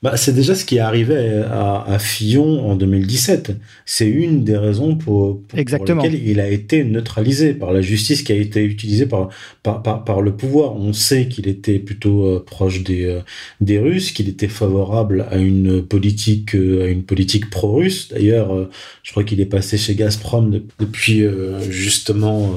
[0.02, 3.58] Bah, c'est déjà ce qui est arrivé à, à Fillon en 2017.
[3.86, 8.32] C'est une des raisons pour, pour, lesquelles il a été neutralisé par la justice qui
[8.32, 9.28] a été utilisée par,
[9.62, 10.78] par, par, par le pouvoir.
[10.78, 13.20] On sait qu'il était plutôt euh, proche des, euh,
[13.60, 18.08] des Russes, qu'il était favorable à une politique, euh, à une politique pro-russe.
[18.10, 18.70] D'ailleurs,
[19.04, 21.26] je crois qu'il est passé chez Gazprom depuis
[21.70, 22.56] justement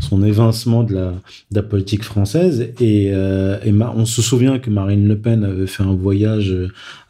[0.00, 1.10] son évincement de la,
[1.50, 2.68] de la politique française.
[2.80, 6.54] Et, et on se souvient que Marine Le Pen avait fait un voyage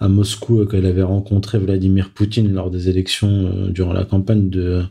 [0.00, 4.50] à Moscou euh, qu'elle avait rencontré Vladimir Poutine lors des élections euh, durant la campagne
[4.50, 4.82] de,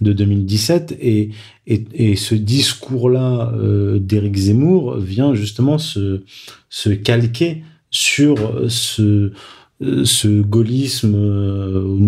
[0.00, 1.30] de 2017 et,
[1.66, 6.22] et, et ce discours-là euh, d'Éric Zemmour vient justement se,
[6.68, 9.32] se calquer sur ce,
[9.80, 11.14] ce gaullisme,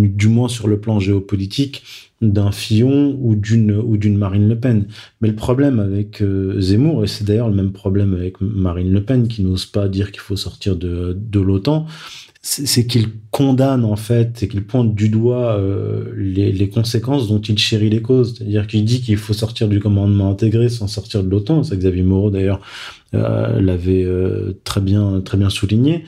[0.08, 1.82] du moins sur le plan géopolitique,
[2.20, 4.86] d'un Fillon ou d'une ou d'une Marine Le Pen.
[5.20, 6.22] Mais le problème avec
[6.58, 10.10] Zemmour, et c'est d'ailleurs le même problème avec Marine Le Pen qui n'ose pas dire
[10.10, 11.86] qu'il faut sortir de, de l'OTAN,
[12.40, 17.40] c'est qu'il condamne en fait, et qu'il pointe du doigt euh, les, les, conséquences dont
[17.40, 18.34] il chérit les causes.
[18.36, 21.64] C'est-à-dire qu'il dit qu'il faut sortir du commandement intégré sans sortir de l'OTAN.
[21.64, 22.60] C'est Xavier Moreau d'ailleurs
[23.14, 26.04] euh, l'avait euh, très bien très bien souligné.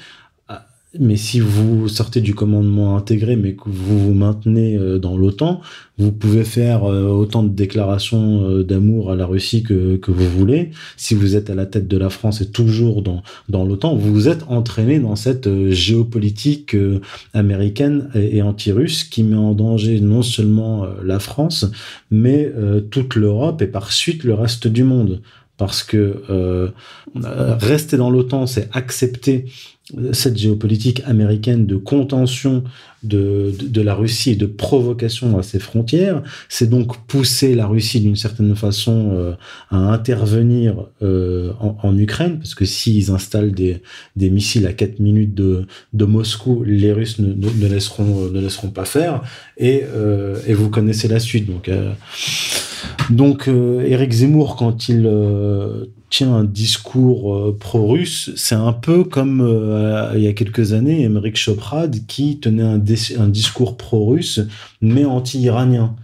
[0.98, 5.61] Mais si vous sortez du commandement intégré, mais que vous vous maintenez euh, dans l'OTAN,
[5.98, 10.29] vous pouvez faire euh, autant de déclarations euh, d'amour à la Russie que, que vous
[10.29, 10.72] voulez.
[10.96, 14.12] Si vous êtes à la tête de la France et toujours dans, dans l'OTAN, vous
[14.12, 16.76] vous êtes entraîné dans cette géopolitique
[17.35, 21.66] américaine et, anti-russe qui met en danger non seulement la France,
[22.11, 22.53] mais
[22.90, 25.20] toute l'Europe et par suite le reste du monde.
[25.57, 26.72] Parce que
[27.14, 29.44] rester dans l'OTAN, c'est accepter
[30.12, 32.64] cette géopolitique américaine de contention
[33.03, 38.00] de, de, la Russie et de provocation à ses frontières, c'est donc pousser la Russie
[38.00, 39.33] d'une certaine façon euh,
[39.70, 43.83] à intervenir euh, en, en, Ukraine, parce que s'ils installent des,
[44.16, 48.70] des missiles à 4 minutes de, de Moscou, les Russes ne, ne, laisseront, ne laisseront
[48.70, 49.22] pas faire,
[49.57, 51.46] et, euh, et vous connaissez la suite.
[51.46, 51.70] Donc,
[53.09, 55.09] donc Eric Zemmour, quand il
[56.11, 61.05] tient un discours euh, pro-russe, c'est un peu comme euh, il y a quelques années,
[61.05, 62.79] Emmerich Choprad qui tenait un,
[63.29, 64.40] discours pro-russe,
[64.83, 65.94] mais anti-iranien,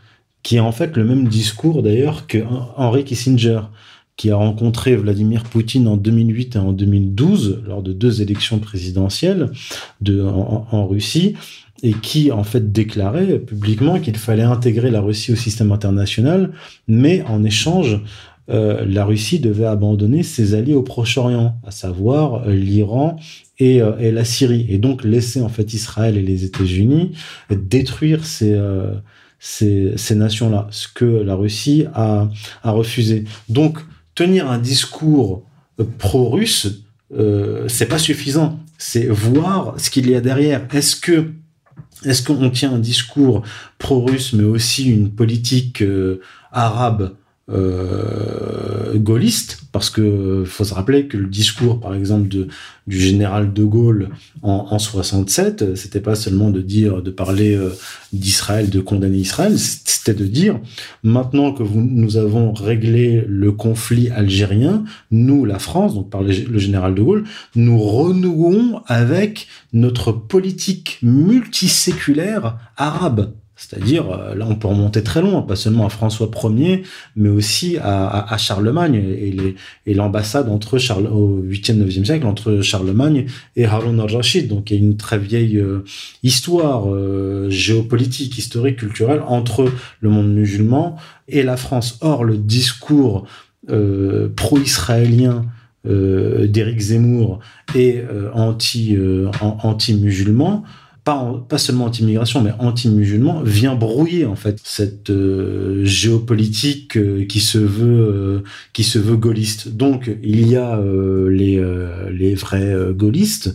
[0.45, 2.38] qui est en fait le même discours d'ailleurs que
[2.77, 3.62] Henry Kissinger,
[4.16, 9.51] qui a rencontré Vladimir Poutine en 2008 et en 2012 lors de deux élections présidentielles
[10.01, 11.35] de, en, en Russie
[11.83, 16.53] et qui en fait déclarait publiquement qu'il fallait intégrer la Russie au système international,
[16.88, 18.01] mais en échange
[18.49, 23.19] euh, la Russie devait abandonner ses alliés au Proche-Orient, à savoir euh, l'Iran
[23.59, 27.13] et, euh, et, la Syrie, et donc laisser en fait Israël et les États-Unis
[27.51, 28.55] détruire ces,
[30.15, 32.29] nations-là, ce que la Russie a,
[32.63, 33.25] refusé.
[33.49, 33.79] Donc
[34.15, 35.43] tenir un discours
[35.99, 36.85] pro-russe,
[37.69, 38.61] c'est pas suffisant.
[38.79, 40.67] C'est voir ce qu'il y a derrière.
[40.73, 43.43] Est-ce qu'on tient un discours
[43.79, 45.83] pro-russe, mais aussi une politique
[46.53, 47.15] arabe
[47.49, 52.49] euh, gaulliste, parce que faut se rappeler que le discours, par exemple, de,
[52.89, 54.11] du général de Gaulle
[54.43, 57.71] en, en 67, c'était pas seulement de dire, de parler euh,
[58.13, 60.59] d'Israël, de condamner Israël, c'était de dire,
[61.05, 66.59] maintenant que nous avons réglé le conflit algérien, nous, la France, donc par le, le
[66.59, 74.69] général de Gaulle, nous renouons avec notre politique multiséculaire arabe c'est-à-dire, euh, là, on peut
[74.69, 76.83] remonter très loin, pas seulement à François Ier,
[77.16, 79.03] mais aussi à, Charlemagne
[79.87, 84.49] et l'ambassade entre Charles, au 8e, 9e siècle entre Charlemagne et Harun al-Rashid.
[84.49, 85.85] Donc, il y a une très vieille euh,
[86.23, 91.99] histoire euh, géopolitique, historique, culturelle entre le monde musulman et la France.
[92.03, 93.27] Or, le discours
[94.37, 95.45] pro-israélien
[95.85, 97.40] d'Éric Zemmour
[97.75, 98.01] et
[98.33, 98.97] anti,
[101.07, 107.40] anti-musulman pas, seulement anti-immigration, mais anti-musulman, vient brouiller en fait cette euh, géopolitique euh, qui
[107.40, 108.42] se veut euh,
[108.73, 109.69] qui se veut gaulliste.
[109.69, 110.81] Donc il y a
[111.29, 111.62] les
[112.11, 113.55] les vrais gaullistes,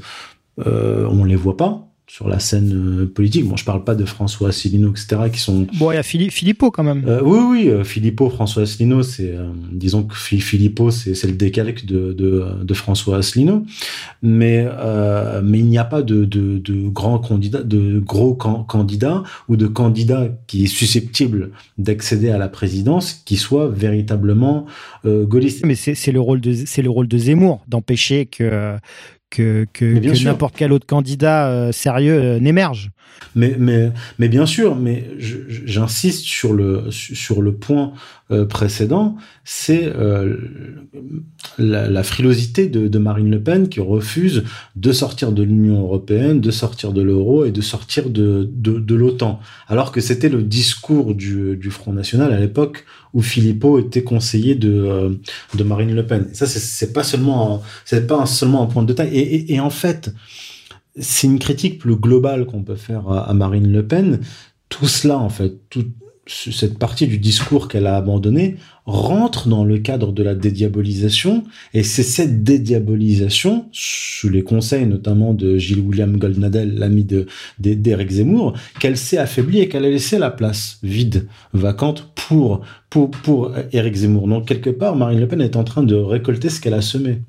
[0.57, 3.45] on les voit pas sur la scène euh, politique.
[3.45, 5.65] Bon, je parle pas de François Asselineau, etc., qui sont...
[5.79, 7.05] Bon, il y a Philippot quand même.
[7.07, 9.31] Euh, oui, oui, euh, Philippot, François Asselineau, c'est...
[9.33, 13.63] Euh, disons que Philippot, c'est le décalque de, de, de, François Asselineau.
[14.21, 18.65] Mais, euh, mais il n'y a pas de, de, de grands candidats, de gros can
[18.65, 24.65] candidats ou de candidats qui est susceptible d'accéder à la présidence qui soit véritablement
[25.05, 25.65] gaulliste.
[25.65, 28.77] Mais c'est le rôle de c'est le rôle de Zemmour d'empêcher que
[29.31, 32.91] que, que, que n'importe quel autre candidat euh, sérieux euh, n'émerge.
[33.35, 37.93] Mais, mais, mais bien sûr, mais j'insiste sur le, sur le point
[38.31, 40.35] euh, précédent, c'est euh,
[41.57, 44.43] la, frilosité de, Marine Le Pen qui refuse
[44.75, 48.95] de sortir de l'Union européenne, de sortir de l'euro et de sortir de, de, de
[48.95, 49.39] l'OTAN.
[49.67, 54.55] Alors que c'était le discours du, du Front National à l'époque où Philippot était conseiller
[54.55, 55.09] de, euh,
[55.55, 56.27] de Marine Le Pen.
[56.31, 59.09] Et ça, c'est pas seulement, c'est pas seulement un point de détail.
[59.49, 60.13] Et en fait,
[60.97, 64.19] c'est une critique plus globale qu'on peut faire à, Marine Le Pen.
[64.69, 65.85] Tout cela, en fait, tout,
[66.27, 71.43] cette partie du discours qu'elle a abandonné rentre dans le cadre de la dédiabolisation.
[71.73, 77.25] Et c'est cette dédiabolisation sous les conseils notamment de Gilles William Goldnadel l'ami de
[77.59, 83.11] d'Éric Zemmour qu'elle s'est affaiblie et qu'elle a laissé la place vide vacante pour pour
[83.11, 84.27] pour Éric Zemmour.
[84.27, 87.21] Donc quelque part Marine Le Pen est en train de récolter ce qu'elle a semé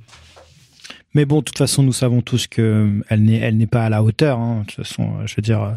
[1.14, 3.88] mais bon, de toute façon, nous savons tous que elle n'est, elle n'est pas à
[3.88, 4.38] la hauteur.
[4.38, 4.60] Hein.
[4.60, 5.76] De toute façon, je veux dire,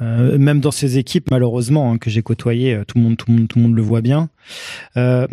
[0.00, 3.26] euh, même dans ces équipes, malheureusement, hein, que j'ai côtoyé, euh, tout le monde, tout
[3.30, 4.30] le monde, tout le monde le voit bien.
[4.96, 5.26] Euh,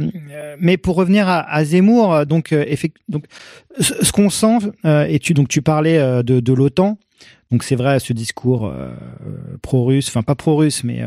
[0.60, 2.54] mais pour revenir à, à Zemmour, donc,
[3.08, 3.26] donc,
[3.80, 6.98] ce qu'on sent, et tu, donc, tu parlais de, de l'OTAN.
[7.52, 8.74] Donc, c'est vrai, ce discours
[9.62, 11.02] pro-russe, enfin pas pro-russe, mais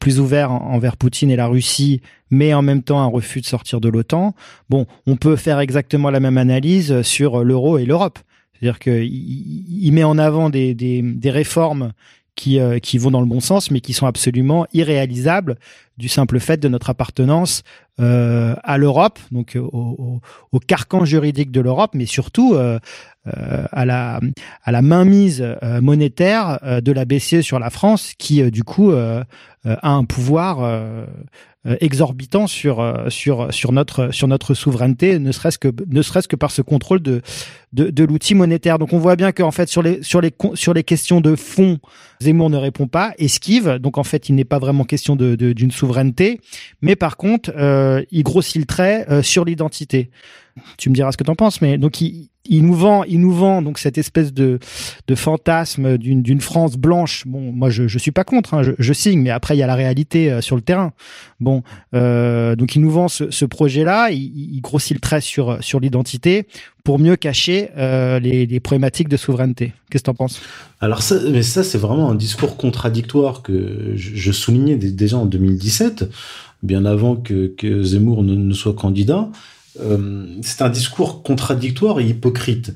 [0.00, 3.80] plus ouvert envers Poutine et la Russie, mais en même temps un refus de sortir
[3.80, 4.34] de l'OTAN.
[4.68, 8.18] Bon, on peut faire exactement la même analyse sur l'euro et l'Europe.
[8.52, 11.92] C'est-à-dire qu'il met en avant des, des, des réformes
[12.38, 15.58] qui, euh, qui vont dans le bon sens, mais qui sont absolument irréalisables
[15.98, 17.62] du simple fait de notre appartenance
[17.98, 20.20] à l'Europe, donc au,
[20.52, 24.20] au, carcan juridique de l'Europe, mais surtout à la
[24.62, 25.44] à la mainmise
[25.82, 29.24] monétaire de la BCE sur la France, qui du coup a
[29.82, 30.60] un pouvoir
[31.68, 36.28] euh, exorbitant sur euh, sur sur notre sur notre souveraineté, ne serait-ce que ne serait-ce
[36.28, 37.20] que par ce contrôle de
[37.72, 38.78] de, de l'outil monétaire.
[38.78, 41.78] Donc on voit bien qu'en fait sur les sur les sur les questions de fond,
[42.20, 43.78] Zemmour ne répond pas, esquive.
[43.80, 45.87] Donc en fait il n'est pas vraiment question de d'une souveraineté,
[46.82, 50.10] mais par contre euh, il grossit le trait sur l'identité.
[50.76, 52.00] Tu me diras ce que tu en penses, mais donc
[52.48, 54.58] il nous vend, il nous vend donc cette espèce de,
[55.06, 57.24] de fantasme d'une, d'une France blanche.
[57.26, 59.66] Bon, moi je, je suis pas contre, hein, je, signe, mais après il y a
[59.66, 60.92] la réalité euh, sur le terrain.
[61.40, 61.62] Bon,
[61.94, 66.46] euh, donc il nous vend ce, projet-là, il, grossit le trait sur sur l'identité
[66.84, 69.72] pour mieux cacher euh, les, problématiques de souveraineté.
[69.90, 70.40] Qu'est-ce que tu en penses?
[70.80, 76.08] Alors ça, mais ça c'est vraiment un discours contradictoire que je, soulignais déjà en 2017,
[76.62, 79.28] bien avant que, Zemmour ne soit candidat.
[79.80, 82.74] Euh, c'est un discours contradictoire et hypocrite.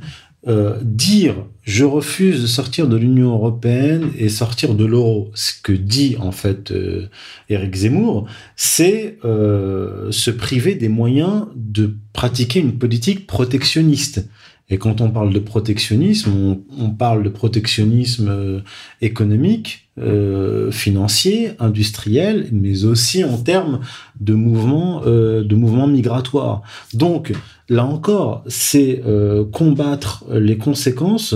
[0.48, 5.70] Euh, dire je refuse de sortir de l'Union européenne et sortir de l'euro, ce que
[5.70, 7.06] dit en fait euh,
[7.48, 8.26] Éric Zemmour,
[8.56, 14.28] c'est se priver des moyens de pratiquer une politique protectionniste.
[14.68, 16.32] Et quand on parle de protectionnisme,
[16.76, 18.62] on, parle de protectionnisme
[19.00, 23.80] économique, euh, financier, industriel, mais aussi en termes
[24.20, 25.44] de mouvements, euh,
[25.86, 26.62] migratoires.
[26.94, 27.34] Donc,
[27.68, 31.34] là encore, c'est euh, combattre les conséquences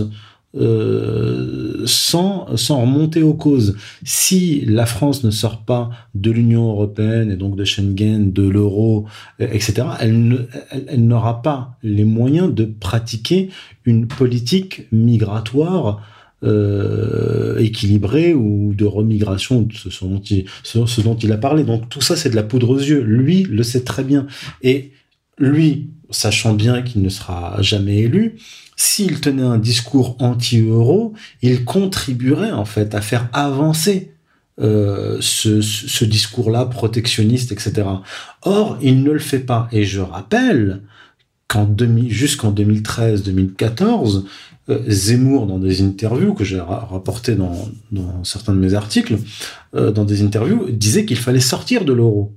[1.85, 3.77] sans, sans remonter aux causes.
[4.05, 9.05] Si la France ne sort pas de l'Union européenne et donc de Schengen, de l'euro,
[9.39, 10.49] etc., elle,
[10.97, 13.51] n'aura pas les moyens de pratiquer
[13.85, 16.01] une politique migratoire
[16.45, 21.65] euh, équilibrée ou de remigration, ce dont, il, ce dont il a parlé.
[21.65, 23.01] Donc tout ça, c'est de la poudre aux yeux.
[23.01, 24.27] Lui le sait très bien.
[24.63, 24.93] Et
[25.39, 28.37] lui, sachant bien qu'il ne sera jamais élu,
[28.77, 34.13] s'il tenait un discours anti-euro, il contribuerait en fait à faire avancer
[34.61, 37.85] euh, ce, ce discours-là protectionniste, etc.
[38.43, 39.69] Or, il ne le fait pas.
[39.73, 40.83] Et je rappelle
[41.49, 41.75] qu'en
[42.09, 44.21] jusqu'en 2013-2014, euh,
[44.69, 49.19] Zemmour, dans des interviews que j'ai rapportées dans, dans, certains de mes articles,
[49.75, 52.35] euh, dans des interviews, disait qu'il fallait sortir de l'euro.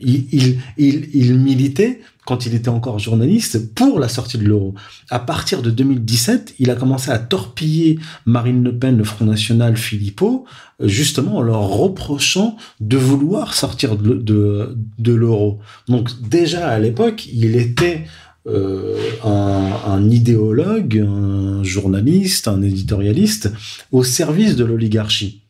[0.00, 4.74] Il, il, il, il militait quand il était encore journaliste, pour la sortie de l'euro.
[5.08, 9.78] À partir de 2017, il a commencé à torpiller Marine Le Pen, le Front National,
[9.78, 10.44] Philippot,
[10.78, 15.60] justement en leur reprochant de vouloir sortir de, de, de l'euro.
[15.88, 18.04] Donc déjà à l'époque, il était
[18.48, 23.52] euh, un, idéologue, un journaliste, un éditorialiste
[23.92, 25.42] au service de l'oligarchie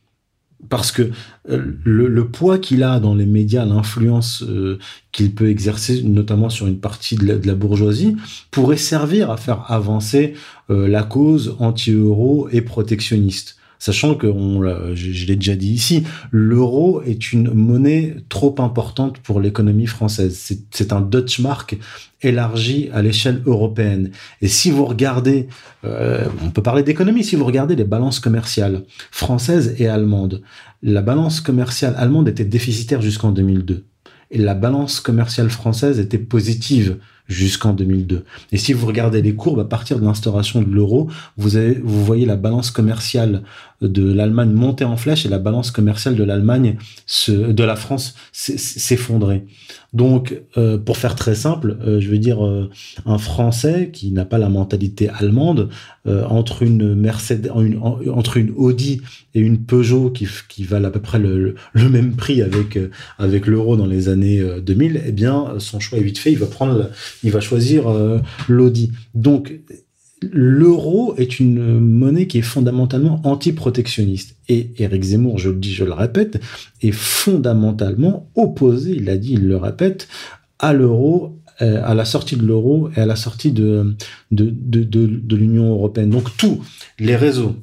[0.69, 1.11] parce que
[1.49, 4.79] euh, le, poids qu'il a dans les médias, l'influence euh,
[5.13, 8.17] qu'il peut exercer, notamment sur une partie de la, bourgeoisie,
[8.51, 10.35] pourrait servir à faire avancer
[10.69, 13.58] la cause anti-euro et protectionniste.
[13.79, 14.27] Sachant que,
[14.95, 20.57] je l'ai déjà dit ici, l'euro est une monnaie trop importante pour l'économie française.
[20.71, 21.77] C'est un Dutch mark
[22.21, 24.11] élargi à l'échelle européenne.
[24.43, 25.49] Et si vous regardez,
[25.85, 30.43] euh, on peut parler d'économie, si vous regardez les balances commerciales françaises et allemandes,
[30.83, 33.85] la balance commerciale allemande était déficitaire jusqu'en 2002.
[34.31, 36.99] Et la balance commerciale française était positive
[37.29, 38.25] jusqu'en 2002.
[38.53, 42.05] Et si vous regardez les courbes à partir de l'instauration de l'euro, vous, avez, vous
[42.05, 43.43] voyez la balance commerciale
[43.81, 46.77] de l'Allemagne monter en flèche et la balance commerciale de l'Allemagne,
[47.29, 49.45] de la France, s'effondrer.
[49.95, 52.69] Donc, euh, pour faire très simple, euh, je veux dire, euh,
[53.07, 55.71] un Français qui n'a pas la mentalité allemande,
[56.07, 59.01] euh, entre une Mercedes, entre une Audi
[59.35, 62.91] et une Peugeot qui, qui valent à peu près le, le même prix avec euh,
[63.19, 66.33] avec l'euro dans les années 2000, eh bien, son choix est vite fait.
[66.33, 66.91] Il va prendre,
[67.23, 67.85] il va choisir
[68.49, 68.93] l'Audi.
[69.15, 69.61] Donc
[70.23, 74.37] l'euro est une monnaie qui est fondamentalement anti-protectionniste.
[74.49, 76.41] Et Éric Zemmour, je le dis, je le répète,
[76.83, 80.09] est fondamentalement opposé, il l'a dit, il le répète,
[80.59, 83.97] à l'euro, euh, à la sortie de l'euro et à la sortie de,
[84.31, 86.11] l'Union européenne.
[86.11, 86.63] Donc tous
[86.99, 87.57] les réseaux,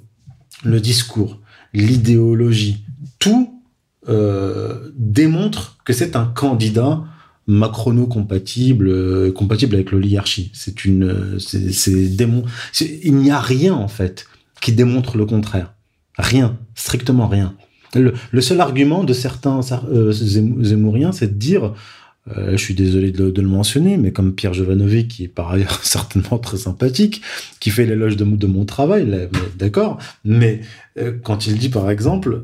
[0.63, 1.39] le discours,
[1.73, 2.83] l'idéologie,
[3.19, 3.61] tout
[4.07, 7.03] euh, démontre que c'est un candidat
[7.47, 10.51] macrono compatible euh, compatible avec l'oligarchie.
[10.53, 12.43] C'est une euh, c'est démon
[12.79, 14.27] il n'y a rien en fait
[14.61, 15.73] qui démontre le contraire.
[16.17, 17.55] Rien strictement rien.
[17.93, 21.73] Le, seul argument de certains euh, zémouriens c'est de dire
[22.35, 25.79] euh, je suis désolé de, le mentionner, mais comme Pierre Jovanovic, qui est par ailleurs
[25.83, 27.21] certainement très sympathique,
[27.59, 30.61] qui fait l'éloge de, mon travail, d'accord, mais
[31.21, 32.41] quand il dit par exemple,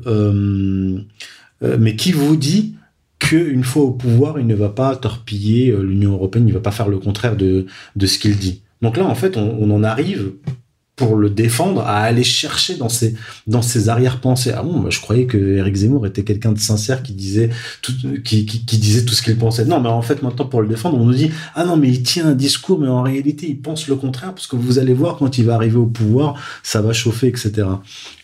[1.60, 2.76] mais qui vous dit
[3.22, 6.60] qu'une fois au pouvoir, il ne va pas torpiller euh, l'Union européenne, il ne va
[6.60, 8.62] pas faire le contraire de, de ce qu'il dit.
[8.82, 10.32] Donc là, en fait, on, en arrive
[10.96, 13.14] pour le défendre, à aller chercher dans ses,
[13.46, 14.52] dans ses arrière-pensées.
[14.54, 17.50] Ah bon, je croyais que Eric Zemmour était quelqu'un de sincère qui disait
[17.80, 17.92] tout,
[18.24, 19.64] qui disait tout ce qu'il pensait.
[19.64, 22.02] Non, mais en fait, maintenant, pour le défendre, on nous dit, ah non, mais il
[22.02, 25.16] tient un discours, mais en réalité, il pense le contraire, parce que vous allez voir,
[25.16, 27.68] quand il va arriver au pouvoir, ça va chauffer, etc.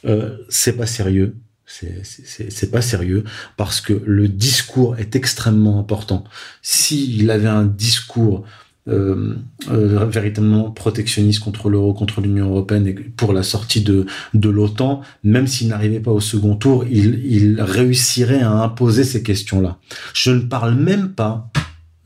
[0.05, 1.37] Euh, c'est pas sérieux.
[1.69, 3.25] C'est pas sérieux
[3.57, 6.25] parce que le discours est extrêmement important.
[6.63, 8.45] S'il avait un discours
[8.89, 9.35] euh,
[9.71, 15.03] euh, véritablement protectionniste contre l'euro, contre l'Union européenne et pour la sortie de, de l'OTAN,
[15.25, 19.77] même s'il n'arrivait pas au second tour, il, réussirait à imposer ces questions-là.
[20.15, 21.51] Je ne parle même pas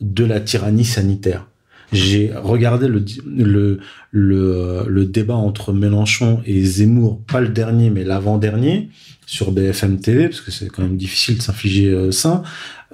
[0.00, 1.46] de la tyrannie sanitaire.
[1.92, 3.78] J'ai regardé le, le,
[4.10, 8.88] le, débat entre Mélenchon et Zemmour, pas le dernier, mais l'avant-dernier,
[9.32, 12.42] sur BFM TV, parce que c'est quand même difficile de s'infliger euh, ça.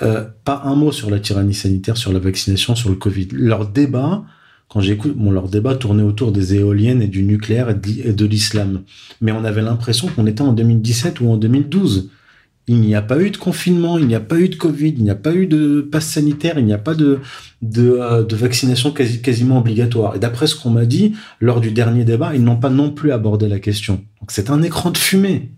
[0.03, 3.27] Euh, pas un mot sur la tyrannie sanitaire, sur la vaccination, sur le Covid.
[3.33, 4.23] Leur débat,
[4.69, 7.75] quand j'écoute, bon, leur débat tournait autour des éoliennes et du nucléaire et
[8.13, 8.83] de l'islam.
[9.21, 12.09] Mais on avait l'impression qu'on était en 2017 ou en 2012.
[12.69, 15.03] Il n'y a pas eu de confinement, il n'y a pas eu de Covid, il
[15.03, 17.19] n'y a pas eu de passe sanitaire, il n'y a pas de,
[17.77, 20.15] euh, de vaccination quasi, quasiment obligatoire.
[20.15, 23.11] Et d'après ce qu'on m'a dit, lors du dernier débat, ils n'ont pas non plus
[23.11, 24.05] abordé la question.
[24.21, 25.51] Donc c'est un écran de fumée.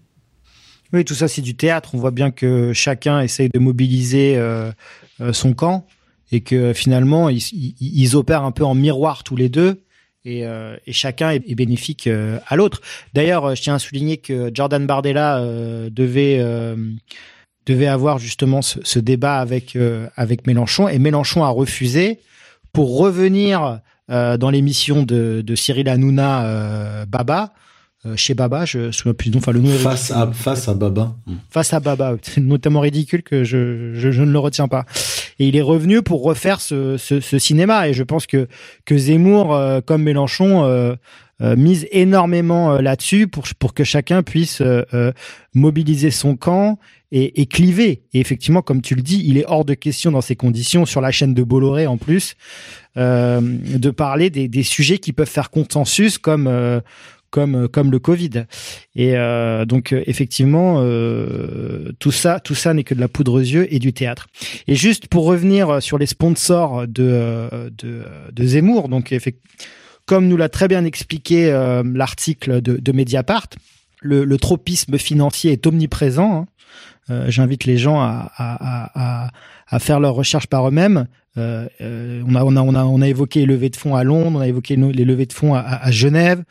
[0.93, 1.91] Oui, tout ça, c'est du théâtre.
[1.95, 4.73] On voit bien que chacun essaye de mobiliser euh,
[5.21, 5.87] euh, son camp
[6.33, 9.83] et que finalement, ils, opèrent un peu en miroir tous les deux.
[10.25, 12.81] Et, euh, chacun est, bénéfique à l'autre.
[13.15, 15.45] D'ailleurs, je tiens à souligner que Jordan Bardella
[15.91, 16.45] devait
[17.67, 19.77] devait avoir justement ce, débat avec
[20.17, 22.21] avec Mélenchon et Mélenchon a refusé
[22.73, 27.53] pour revenir dans l'émission de, de Cyril Hanouna Baba
[28.17, 30.75] chez Baba, je me souviens plus du nom, enfin le nom face à face à
[30.75, 31.15] Baba.
[31.51, 34.87] Face à Baba, c'est notamment ridicule que je, je, je ne le retiens pas.
[35.39, 38.49] Et il est revenu pour refaire ce, ce, ce cinéma et je pense que
[38.85, 40.95] que Zemmour euh, comme Mélenchon euh,
[41.43, 44.63] euh, mise énormément là-dessus pour pour que chacun puisse
[45.55, 46.79] mobiliser son camp
[47.13, 48.03] et, et, cliver.
[48.13, 51.01] Et effectivement, comme tu le dis, il est hors de question dans ces conditions, sur
[51.01, 52.37] la chaîne de Bolloré en plus,
[52.97, 56.81] euh, de parler des, des, sujets qui peuvent faire consensus comme euh,
[57.31, 58.45] comme euh, comme le Covid.
[58.95, 60.81] Et euh, donc euh, effectivement,
[61.99, 64.29] tout ça tout ça n'est que de la poudre aux yeux et du théâtre.
[64.67, 68.03] Et juste pour revenir sur les sponsors de de,
[68.33, 69.15] de Zemmour, donc
[70.07, 71.51] comme nous l'a très bien expliqué
[71.95, 73.49] l'article de, de Mediapart,
[74.01, 76.47] le, le, tropisme financier est omniprésent.
[77.09, 77.25] Hein.
[77.29, 79.31] J'invite les gens à, à, à,
[79.69, 81.07] à, faire leurs recherches par eux-mêmes.
[81.39, 84.05] Euh, on, a, on, a, on, a, on a évoqué les levées de fonds à
[84.05, 86.43] Londres, on a évoqué les levées de fonds à, à Genève.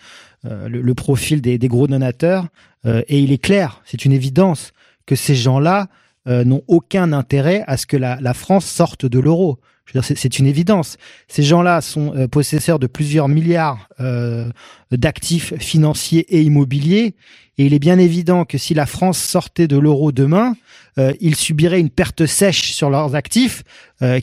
[0.45, 2.47] Euh, le, profil des, gros donateurs.
[2.85, 4.71] Euh, et il est clair, c'est une évidence,
[5.05, 5.87] que ces gens-là
[6.29, 9.59] euh, n'ont aucun intérêt à ce que la, France sorte de l'euro.
[10.01, 10.97] C'est une évidence.
[11.27, 13.89] Ces gens-là sont possesseurs de plusieurs milliards
[14.91, 17.15] d'actifs financiers et immobiliers.
[17.57, 20.55] Et il est bien évident que si la France sortait de l'euro demain,
[21.19, 23.63] ils subiraient une perte sèche sur leurs actifs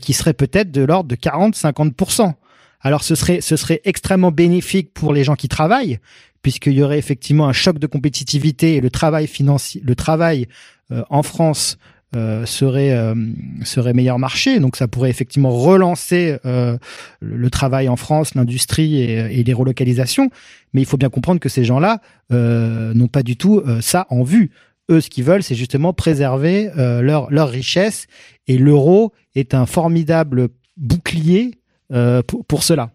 [0.01, 2.33] qui serait peut-être de l'ordre de 40-50%.
[2.81, 5.99] Alors ce serait, ce serait extrêmement bénéfique pour les gens qui travaillent,
[6.41, 10.47] puisqu'il y aurait effectivement un choc de compétitivité et le travail financier, le travail
[10.91, 11.77] euh, en France
[12.15, 13.15] euh, serait euh,
[13.63, 14.59] serait meilleur marché.
[14.59, 20.29] Donc ça pourrait effectivement relancer le, travail en France, l'industrie et, et, les relocalisations.
[20.73, 24.51] Mais il faut bien comprendre que ces gens-là n'ont pas du tout ça en vue.
[24.89, 28.07] Eux, ce qu'ils veulent, c'est justement préserver leur leur richesse.
[28.47, 32.89] Et l'euro est un formidable bouclier euh, pour, pour, cela.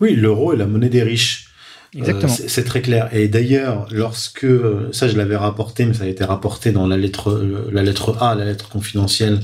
[0.00, 1.52] Oui, l'euro est la monnaie des riches.
[1.94, 2.32] Exactement.
[2.32, 3.10] Euh, c'est très clair.
[3.14, 4.46] Et d'ailleurs, lorsque
[4.92, 8.16] ça, je l'avais rapporté, mais ça a été rapporté dans la lettre, euh, la lettre
[8.22, 9.40] A, la lettre confidentielle,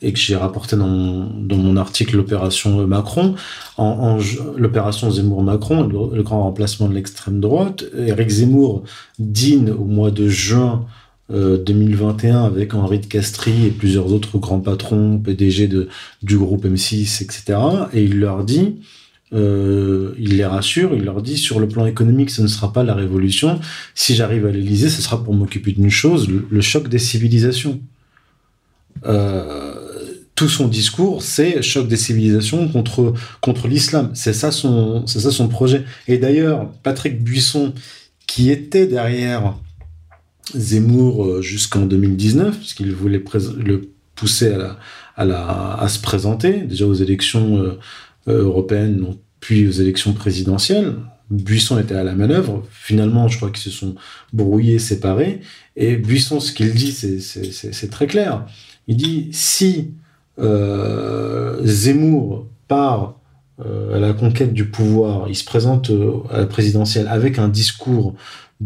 [0.00, 3.36] et que j'ai rapporté dans mon, dans mon article l'opération Macron,
[3.76, 4.18] en, en
[4.56, 7.84] l'opération Zemmour-Macron, le, le, grand remplacement de l'extrême droite.
[7.96, 8.82] Eric Zemmour
[9.20, 10.86] dîne au mois de juin
[11.30, 15.68] 2021 euh, avec Henri de Castries et plusieurs autres grands patrons, PDG
[16.22, 17.58] du groupe M6, etc.
[17.92, 18.76] Et il leur dit,
[19.32, 22.82] euh, il les rassure, il leur dit sur le plan économique, ce ne sera pas
[22.82, 23.60] la révolution.
[23.94, 27.80] Si j'arrive à l'Élysée, ce sera pour m'occuper d'une chose, le, choc des civilisations.
[29.06, 29.74] Euh,
[30.34, 34.10] tout son discours, c'est choc des civilisations contre contre l'islam.
[34.14, 35.84] C'est ça ça son projet.
[36.08, 37.74] Et d'ailleurs, Patrick Buisson,
[38.26, 39.54] qui était derrière
[40.54, 43.22] Zemmour euh, jusqu'en 2019, puisqu'il voulait
[43.58, 44.54] le pousser
[45.16, 47.78] à, à se présenter, déjà aux élections euh,
[48.28, 49.06] euh, européennes,
[49.40, 50.94] puis aux élections présidentielles.
[51.30, 52.62] Buisson était à la manœuvre.
[52.70, 53.94] Finalement, je crois qu'ils se sont
[54.34, 55.40] brouillés, séparés.
[55.76, 58.44] Et Buisson, ce qu'il dit, c'est très clair.
[58.86, 59.92] Il dit si
[61.64, 63.18] Zemmour part
[63.58, 65.90] à la conquête du pouvoir, il se présente
[66.30, 68.14] à la présidentielle avec un discours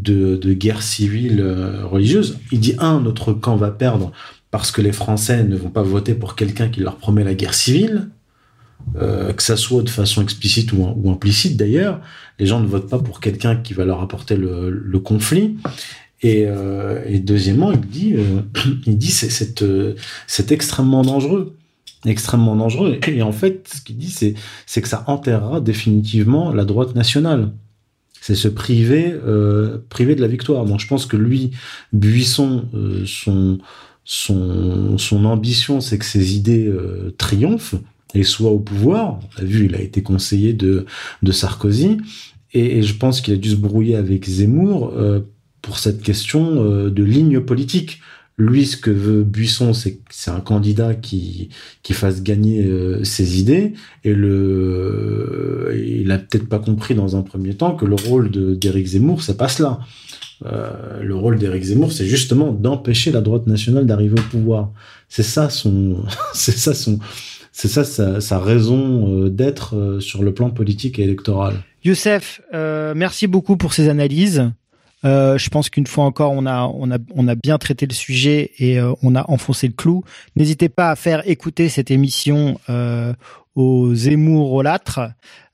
[0.03, 1.45] de, guerre civile
[1.85, 2.39] religieuse.
[2.53, 4.13] Il dit un, notre camp va perdre
[4.51, 7.55] parce que les Français ne vont pas voter pour quelqu'un qui leur promet la guerre
[7.55, 8.11] civile.
[8.95, 12.01] Euh, que ça soit de façon explicite ou, implicite d'ailleurs,
[12.39, 15.57] les gens ne votent pas pour quelqu'un qui va leur apporter le, conflit.
[16.25, 18.41] Euh, et, deuxièmement, il dit, euh,
[18.87, 21.57] il dit c'est, extrêmement dangereux,
[22.07, 22.99] extrêmement dangereux.
[23.09, 27.51] Et, en fait, ce qu'il dit, c'est que ça enterrera définitivement la droite nationale.
[28.27, 29.15] C'est se priver,
[29.89, 30.65] priver de la victoire.
[30.65, 31.53] Donc, je pense que lui,
[31.93, 32.65] Buisson,
[33.07, 33.59] son,
[34.05, 36.73] son, son ambition, c'est que ses idées
[37.19, 37.77] triomphent
[38.15, 39.21] et soit au pouvoir.
[39.21, 40.87] On l'a vu, il a été conseiller de,
[41.23, 41.99] de Sarkozy.
[42.53, 45.21] Et, je pense qu'il a dû se brouiller avec Zemmour euh,
[45.61, 48.01] pour cette question euh, de ligne politique.
[48.39, 51.49] Lui, ce que veut Buisson, c'est c'est un candidat qui
[51.83, 53.73] qui fasse gagner euh, ses idées.
[54.05, 58.87] Et le, il a peut-être pas compris dans un premier temps que le rôle d'Éric
[58.87, 59.81] Zemmour, c'est pas cela.
[60.43, 64.71] le rôle d'Éric Zemmour, c'est justement d'empêcher la droite nationale d'arriver au pouvoir.
[65.09, 66.99] C'est ça son, c'est ça son,
[67.59, 67.85] c'est ça
[68.21, 71.55] sa, raison euh, d'être euh, sur le plan politique et électoral.
[71.85, 74.53] Youssef, euh, merci beaucoup pour ces analyses.
[75.07, 79.67] Je pense qu'une fois encore, on a, bien traité le sujet et on a enfoncé
[79.69, 80.03] le clou.
[80.35, 82.59] N'hésitez pas à faire écouter cette émission
[83.55, 85.01] aux émourolâtres,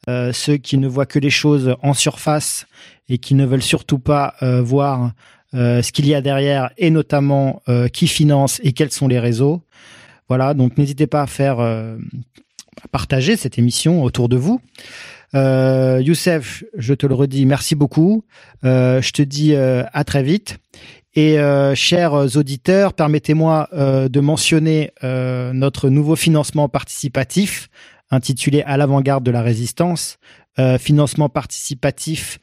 [0.06, 2.66] ceux qui ne voient que les choses en surface
[3.08, 5.12] et qui ne veulent surtout pas voir
[5.52, 9.62] ce qu'il y a derrière et notamment qui finance et quels sont les réseaux.
[10.32, 11.98] Voilà, donc n'hésitez pas à faire euh,
[12.90, 14.62] partager cette émission autour de vous.
[15.34, 18.24] Euh, Youssef, je te le redis, merci beaucoup.
[18.64, 20.58] Euh, je te dis à très vite.
[21.14, 21.36] Et
[21.74, 27.68] chers auditeurs, permettez-moi de mentionner notre nouveau financement participatif
[28.10, 30.18] intitulé À l'avant-garde de la résistance.
[30.78, 32.38] financement participatif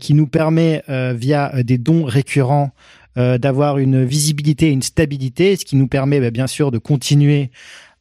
[0.00, 2.72] qui nous permet via des dons récurrents
[3.18, 6.78] euh, d'avoir une visibilité et une stabilité, ce qui nous permet bah, bien sûr de
[6.78, 7.50] continuer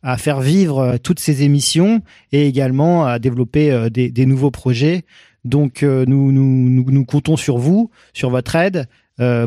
[0.03, 4.51] à faire vivre euh, toutes ces émissions et également à développer euh, des, des, nouveaux
[4.51, 5.03] projets.
[5.43, 8.87] Donc nous, nous, nous, comptons sur vous, sur votre aide,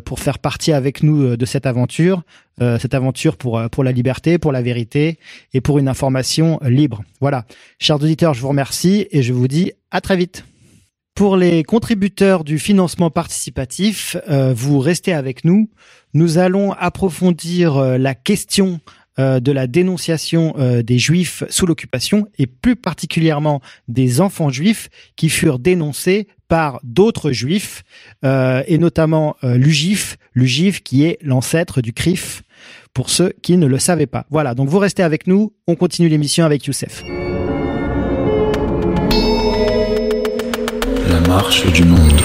[0.04, 2.24] pour faire partie avec nous de cette aventure,
[2.58, 5.20] cette aventure pour pour la liberté, pour la vérité
[5.52, 7.04] et pour une information libre.
[7.20, 7.44] Voilà,
[7.78, 10.44] chers auditeurs, je vous remercie et je vous dis à très vite.
[11.14, 15.70] Pour les contributeurs du financement participatif, euh, vous restez avec nous.
[16.12, 18.80] Nous allons approfondir euh, la question
[19.18, 20.54] euh, de la dénonciation
[20.84, 27.32] des juifs sous l'occupation et plus particulièrement des enfants juifs qui furent dénoncés par d'autres
[27.32, 27.82] juifs
[28.22, 32.42] et notamment l'UGIF, l'UGIF qui est l'ancêtre du CRIF
[32.94, 34.24] pour ceux qui ne le savaient pas.
[34.30, 37.02] Voilà, donc vous restez avec nous, on continue l'émission avec Youssef.
[41.08, 42.20] La marche du monde.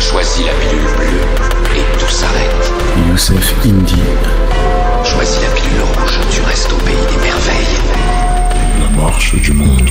[0.00, 2.72] Choisis la pilule bleue et tout s'arrête.
[3.08, 4.59] Youssef Indy.
[5.20, 7.76] Choisis la pilule rouge, tu restes au pays des merveilles.
[8.80, 9.90] La marche du monde.